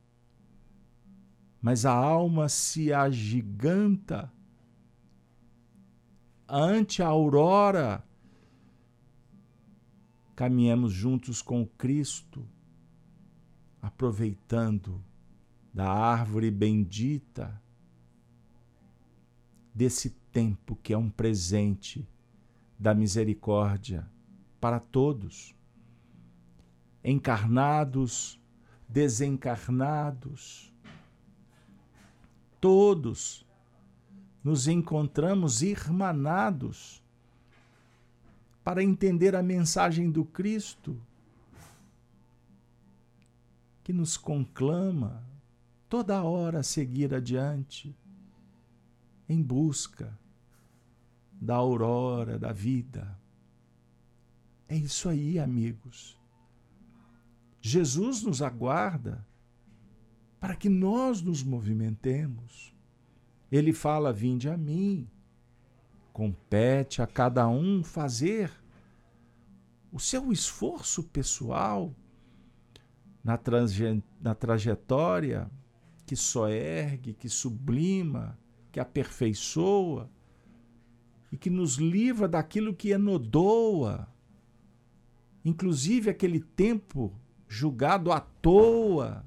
[1.60, 4.30] mas a alma se agiganta
[6.46, 8.04] ante a aurora.
[10.36, 12.46] Caminhemos juntos com Cristo,
[13.80, 15.02] aproveitando
[15.72, 17.63] da árvore bendita
[19.74, 22.06] desse tempo que é um presente
[22.78, 24.08] da misericórdia
[24.60, 25.54] para todos,
[27.02, 28.40] encarnados,
[28.88, 30.72] desencarnados,
[32.60, 33.44] todos
[34.42, 37.02] nos encontramos irmanados
[38.62, 40.98] para entender a mensagem do Cristo
[43.82, 45.22] que nos conclama
[45.88, 47.94] toda hora a seguir adiante
[49.28, 50.18] em busca
[51.32, 53.18] da aurora da vida.
[54.68, 56.18] É isso aí, amigos.
[57.60, 59.26] Jesus nos aguarda
[60.38, 62.74] para que nós nos movimentemos
[63.56, 65.08] ele fala: Vinde a mim.
[66.12, 68.50] Compete a cada um fazer
[69.92, 71.94] o seu esforço pessoal
[73.22, 73.38] na,
[74.20, 75.50] na trajetória
[76.06, 78.38] que só ergue, que sublima,
[78.74, 80.10] que aperfeiçoa
[81.30, 84.08] e que nos livra daquilo que enodoa,
[85.44, 87.16] inclusive aquele tempo
[87.46, 89.24] julgado à toa,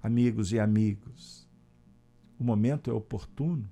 [0.00, 1.48] amigos e amigos.
[2.38, 3.68] O momento é oportuno.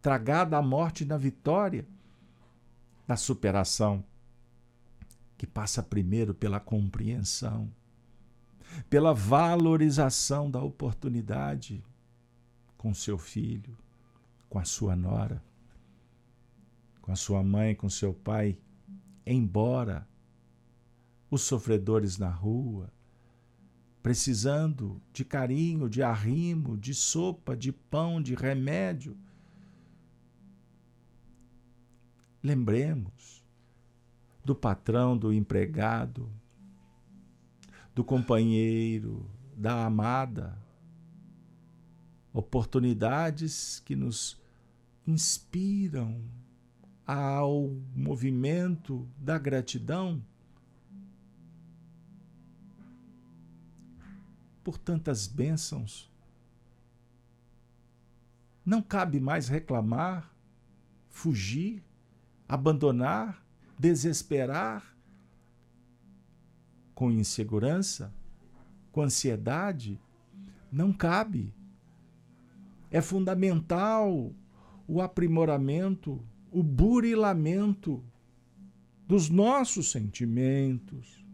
[0.00, 1.84] Tragada a morte na vitória,
[3.04, 4.04] na superação,
[5.36, 7.68] que passa primeiro pela compreensão,
[8.88, 11.82] pela valorização da oportunidade
[12.76, 13.76] com seu filho,
[14.48, 15.42] com a sua nora,
[17.00, 18.58] com a sua mãe, com seu pai,
[19.26, 20.06] embora
[21.30, 22.92] os sofredores na rua,
[24.02, 29.16] precisando de carinho, de arrimo, de sopa, de pão, de remédio.
[32.42, 33.42] Lembremos
[34.44, 36.30] do patrão, do empregado,
[37.94, 40.58] do companheiro, da amada.
[42.32, 44.40] Oportunidades que nos
[45.06, 46.20] inspiram
[47.06, 50.24] ao movimento da gratidão
[54.64, 56.10] por tantas bênçãos.
[58.64, 60.34] Não cabe mais reclamar,
[61.10, 61.84] fugir,
[62.48, 63.44] abandonar,
[63.78, 64.93] desesperar
[66.94, 68.12] com insegurança,
[68.92, 70.00] com ansiedade.
[70.70, 71.52] Não cabe.
[72.90, 74.32] É fundamental
[74.86, 78.02] o aprimoramento, o burilamento
[79.06, 81.24] dos nossos sentimentos.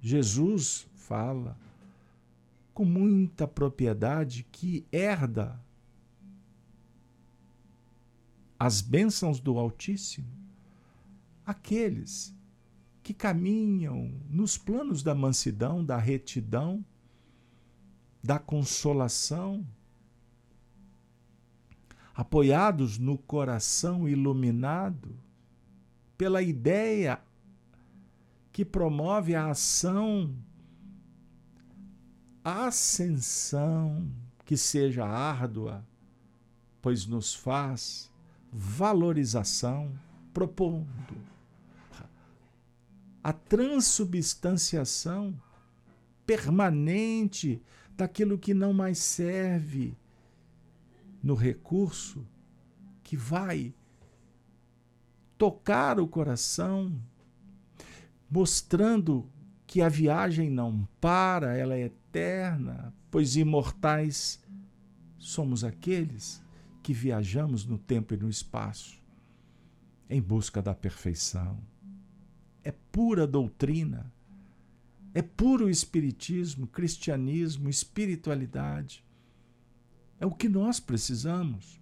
[0.00, 1.58] Jesus fala
[2.72, 5.60] com muita propriedade que herda
[8.58, 10.26] as bênçãos do Altíssimo,
[11.44, 12.34] aqueles
[13.08, 16.84] que caminham nos planos da mansidão, da retidão,
[18.22, 19.66] da consolação,
[22.14, 25.18] apoiados no coração iluminado
[26.18, 27.18] pela ideia
[28.52, 30.36] que promove a ação
[32.44, 34.06] ascensão
[34.44, 35.82] que seja árdua,
[36.82, 38.10] pois nos faz
[38.52, 39.98] valorização,
[40.34, 41.37] propondo
[43.28, 45.38] a transubstanciação
[46.24, 47.60] permanente
[47.94, 49.94] daquilo que não mais serve
[51.22, 52.26] no recurso
[53.02, 53.74] que vai
[55.36, 56.98] tocar o coração,
[58.30, 59.30] mostrando
[59.66, 64.42] que a viagem não para, ela é eterna, pois imortais
[65.18, 66.42] somos aqueles
[66.82, 68.98] que viajamos no tempo e no espaço
[70.08, 71.60] em busca da perfeição.
[72.68, 74.12] É pura doutrina,
[75.14, 79.02] é puro espiritismo, cristianismo, espiritualidade.
[80.20, 81.80] É o que nós precisamos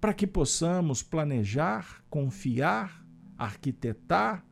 [0.00, 3.04] para que possamos planejar, confiar,
[3.36, 4.42] arquitetar,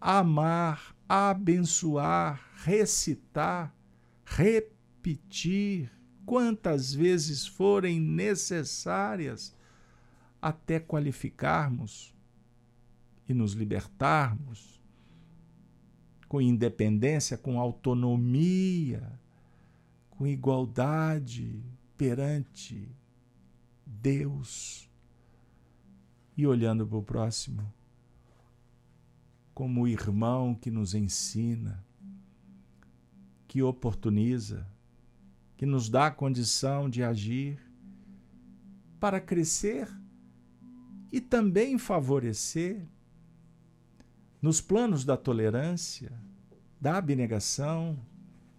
[0.00, 3.74] amar, abençoar, recitar,
[4.24, 5.90] repetir
[6.24, 9.52] quantas vezes forem necessárias
[10.40, 12.11] até qualificarmos
[13.32, 14.80] e nos libertarmos
[16.28, 19.18] com independência, com autonomia,
[20.10, 21.62] com igualdade
[21.96, 22.88] perante
[23.86, 24.88] Deus
[26.36, 27.72] e olhando para o próximo
[29.54, 31.84] como o irmão que nos ensina,
[33.46, 34.66] que oportuniza,
[35.58, 37.58] que nos dá a condição de agir
[38.98, 39.88] para crescer
[41.12, 42.88] e também favorecer
[44.42, 46.12] nos planos da tolerância,
[46.80, 47.96] da abnegação,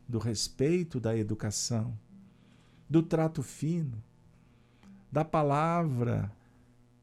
[0.08, 2.00] do respeito, da educação,
[2.90, 4.02] do trato fino,
[5.12, 6.32] da palavra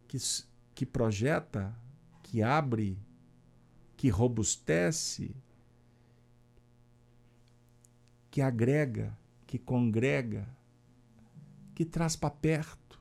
[0.08, 0.16] que,
[0.74, 1.76] que projeta,
[2.22, 2.98] que abre,
[3.98, 5.36] que robustece,
[8.30, 9.14] que agrega,
[9.46, 10.48] que congrega,
[11.74, 12.98] que traz para perto,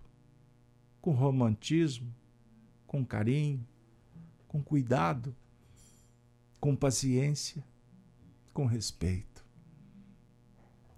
[1.00, 2.14] com romantismo,
[2.86, 3.66] com carinho,
[4.46, 5.34] com cuidado,
[6.60, 7.64] com paciência,
[8.54, 9.46] com respeito,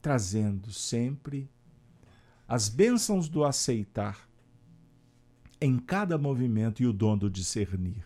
[0.01, 1.49] trazendo sempre
[2.47, 4.28] as bênçãos do aceitar
[5.59, 8.05] em cada movimento e o dom do discernir,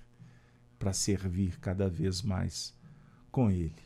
[0.78, 2.76] para servir cada vez mais
[3.32, 3.82] com Ele,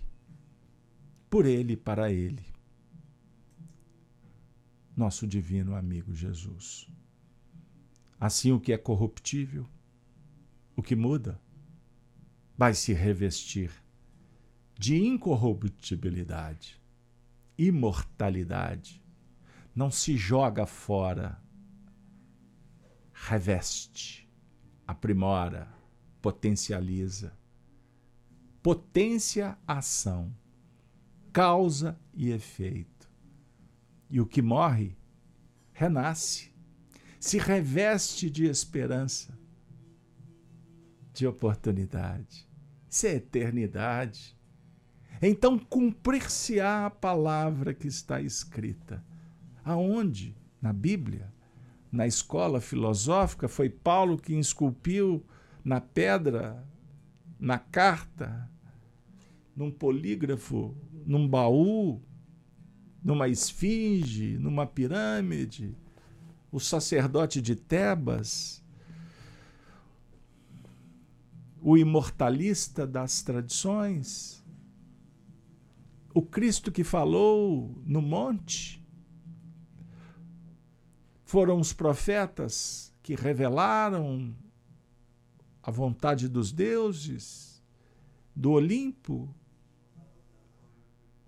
[1.30, 2.50] por Ele e para Ele
[5.00, 6.86] nosso divino amigo Jesus.
[8.20, 9.66] Assim, o que é corruptível,
[10.76, 11.40] o que muda,
[12.60, 13.72] vai se revestir
[14.78, 16.78] de incorruptibilidade,
[17.58, 19.02] imortalidade.
[19.74, 21.42] Não se joga fora,
[23.14, 24.30] reveste,
[24.86, 25.70] aprimora,
[26.22, 27.32] potencializa.
[28.62, 30.36] Potência, ação,
[31.32, 33.10] causa e efeito
[34.10, 34.98] e o que morre
[35.72, 36.52] renasce,
[37.22, 39.40] se reveste de esperança,
[41.14, 42.49] de oportunidade.
[42.90, 44.36] Isso é eternidade.
[45.22, 49.04] Então cumprir-se-á a palavra que está escrita.
[49.64, 50.36] Aonde?
[50.62, 51.32] Na Bíblia.
[51.92, 55.26] Na escola filosófica, foi Paulo que esculpiu
[55.64, 56.64] na pedra,
[57.40, 58.50] na carta,
[59.56, 60.76] num polígrafo,
[61.06, 62.02] num baú,
[63.04, 65.76] numa esfinge, numa pirâmide,
[66.52, 68.64] o sacerdote de Tebas,
[71.62, 74.44] o imortalista das tradições,
[76.14, 78.84] o Cristo que falou no monte,
[81.24, 84.36] foram os profetas que revelaram
[85.62, 87.64] a vontade dos deuses
[88.36, 89.34] do Olimpo,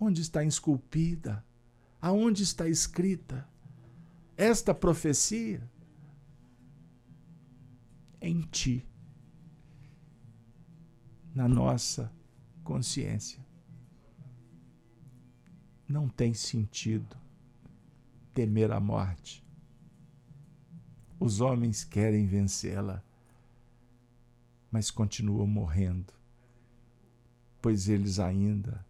[0.00, 1.44] onde está esculpida?
[2.00, 3.48] Aonde está escrita
[4.36, 5.70] esta profecia?
[8.20, 8.84] Em ti,
[11.34, 12.12] na nossa
[12.62, 13.40] consciência.
[15.88, 17.16] Não tem sentido
[18.34, 19.44] temer a morte.
[21.18, 23.02] Os homens querem vencê-la,
[24.70, 26.12] mas continuam morrendo,
[27.60, 28.84] pois eles ainda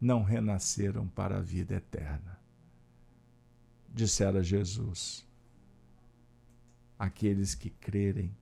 [0.00, 2.38] não renasceram para a vida eterna.
[3.92, 5.26] Dissera Jesus:
[6.98, 8.36] aqueles que crerem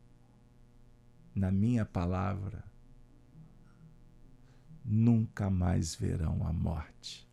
[1.35, 2.72] na minha palavra
[4.85, 7.29] nunca mais verão a morte.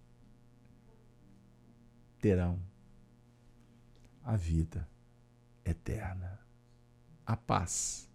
[2.20, 2.60] Terão
[4.24, 4.88] a vida
[5.66, 6.39] eterna,
[7.26, 8.10] a paz,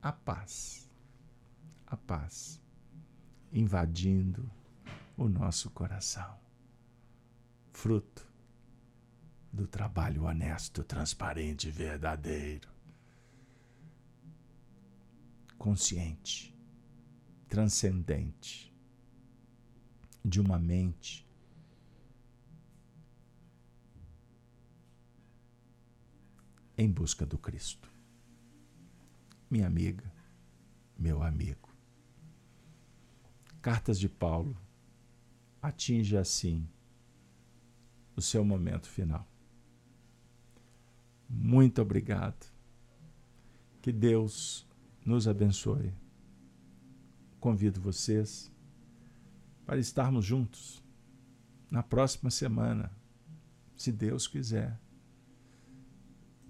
[0.00, 0.90] a paz,
[1.86, 2.62] a paz
[3.52, 4.50] invadindo
[5.16, 6.38] o nosso coração.
[7.72, 8.26] Fruto
[9.52, 12.68] do trabalho honesto, transparente, verdadeiro,
[15.58, 16.51] consciente,
[17.52, 18.74] transcendente,
[20.24, 21.28] de uma mente
[26.78, 27.92] em busca do Cristo.
[29.50, 30.10] Minha amiga,
[30.98, 31.68] meu amigo.
[33.60, 34.56] Cartas de Paulo
[35.60, 36.66] atinge assim
[38.16, 39.28] o seu momento final.
[41.28, 42.50] Muito obrigado.
[43.82, 44.66] Que Deus
[45.04, 45.92] nos abençoe.
[47.42, 48.52] Convido vocês
[49.66, 50.80] para estarmos juntos
[51.68, 52.88] na próxima semana,
[53.76, 54.78] se Deus quiser.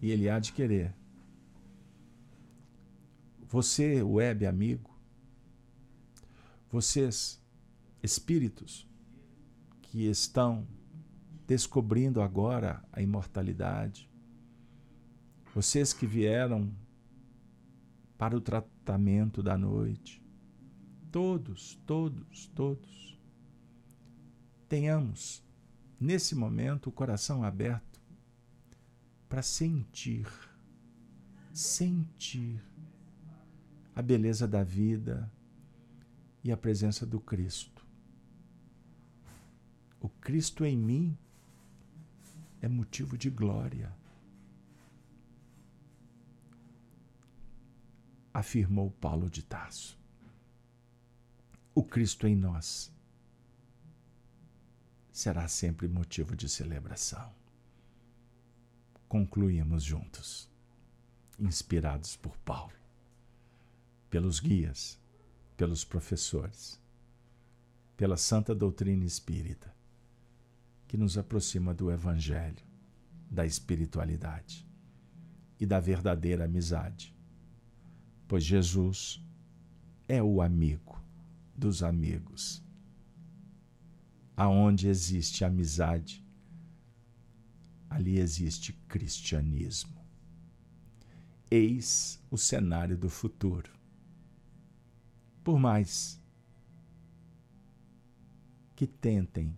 [0.02, 0.94] E Ele há de querer.
[3.48, 4.94] Você, web amigo,
[6.70, 7.42] vocês,
[8.02, 8.86] espíritos,
[9.80, 10.68] que estão
[11.46, 14.10] descobrindo agora a imortalidade,
[15.54, 16.70] vocês que vieram
[18.18, 20.21] para o tratamento da noite,
[21.12, 23.18] todos, todos, todos,
[24.66, 25.44] tenhamos
[26.00, 28.00] nesse momento o coração aberto
[29.28, 30.26] para sentir,
[31.52, 32.64] sentir
[33.94, 35.30] a beleza da vida
[36.42, 37.86] e a presença do Cristo.
[40.00, 41.16] O Cristo em mim
[42.62, 43.94] é motivo de glória.
[48.32, 50.01] Afirmou Paulo de Tarso.
[51.74, 52.92] O Cristo em nós
[55.10, 57.32] será sempre motivo de celebração.
[59.08, 60.50] Concluímos juntos,
[61.38, 62.76] inspirados por Paulo,
[64.10, 65.00] pelos guias,
[65.56, 66.78] pelos professores,
[67.96, 69.74] pela santa doutrina espírita
[70.86, 72.66] que nos aproxima do Evangelho,
[73.30, 74.68] da espiritualidade
[75.58, 77.16] e da verdadeira amizade.
[78.28, 79.24] Pois Jesus
[80.06, 81.01] é o amigo
[81.62, 82.60] dos amigos.
[84.36, 86.26] Aonde existe amizade,
[87.88, 90.04] ali existe cristianismo.
[91.48, 93.70] Eis o cenário do futuro.
[95.44, 96.20] Por mais
[98.74, 99.54] que tentem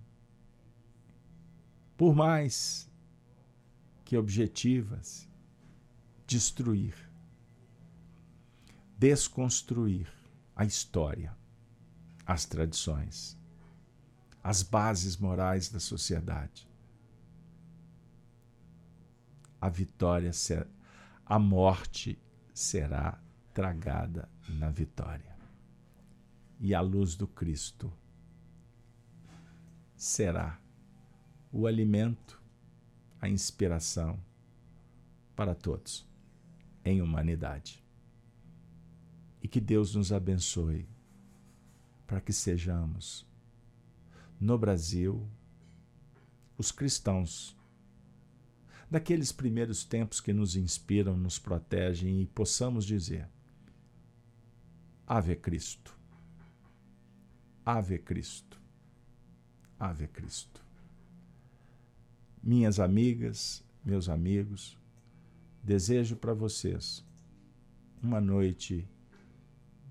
[1.96, 2.90] por mais
[4.04, 5.28] que objetivas,
[6.26, 6.94] destruir,
[8.98, 10.12] desconstruir
[10.56, 11.34] a história,
[12.26, 13.38] as tradições,
[14.42, 16.68] as bases morais da sociedade.
[19.60, 20.30] A vitória,
[21.24, 22.18] a morte
[22.52, 23.18] será
[23.52, 25.34] tragada na vitória.
[26.60, 27.92] E a luz do Cristo
[29.96, 30.58] será
[31.52, 32.40] o alimento,
[33.20, 34.20] a inspiração
[35.34, 36.06] para todos,
[36.84, 37.82] em humanidade.
[39.42, 40.86] E que Deus nos abençoe
[42.14, 43.26] para que sejamos,
[44.38, 45.28] no Brasil,
[46.56, 47.56] os cristãos
[48.88, 53.28] daqueles primeiros tempos que nos inspiram, nos protegem e possamos dizer:
[55.04, 55.98] Ave Cristo,
[57.66, 58.60] Ave Cristo,
[59.76, 60.64] Ave Cristo.
[62.40, 64.78] Minhas amigas, meus amigos,
[65.64, 67.04] desejo para vocês
[68.00, 68.88] uma noite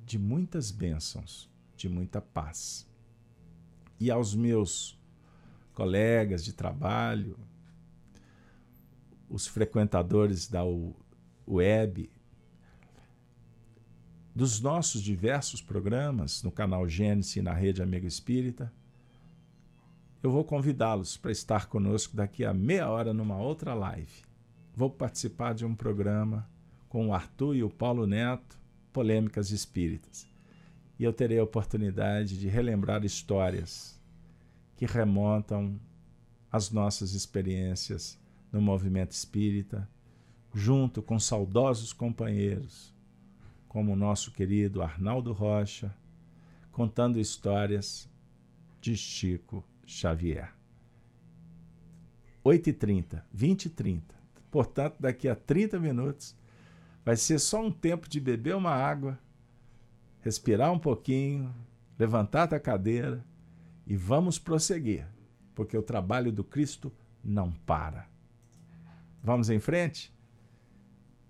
[0.05, 2.87] de muitas bênçãos, de muita paz.
[3.99, 4.99] E aos meus
[5.73, 7.37] colegas de trabalho,
[9.29, 10.61] os frequentadores da
[11.47, 12.09] web,
[14.35, 18.71] dos nossos diversos programas no canal Gênesis e na Rede Amigo Espírita,
[20.21, 24.23] eu vou convidá-los para estar conosco daqui a meia hora numa outra live.
[24.75, 26.49] Vou participar de um programa
[26.87, 28.57] com o Arthur e o Paulo Neto,
[28.91, 30.32] Polêmicas Espíritas.
[30.99, 33.99] E eu terei a oportunidade de relembrar histórias
[34.75, 35.79] que remontam
[36.51, 38.19] às nossas experiências
[38.51, 39.89] no movimento espírita,
[40.53, 42.93] junto com saudosos companheiros,
[43.67, 45.95] como o nosso querido Arnaldo Rocha,
[46.71, 48.07] contando histórias
[48.79, 50.53] de Chico Xavier.
[52.45, 54.01] 8h30, 20h30.
[54.51, 56.35] Portanto, daqui a 30 minutos
[57.03, 59.17] vai ser só um tempo de beber uma água,
[60.23, 61.53] respirar um pouquinho,
[61.99, 63.23] levantar da cadeira
[63.85, 65.05] e vamos prosseguir,
[65.53, 66.91] porque o trabalho do Cristo
[67.23, 68.07] não para.
[69.21, 70.13] Vamos em frente?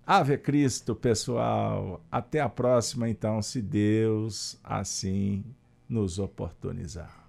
[0.06, 2.04] Ave Cristo, pessoal.
[2.10, 5.44] Até a próxima, então, se Deus assim
[5.88, 7.23] nos oportunizar.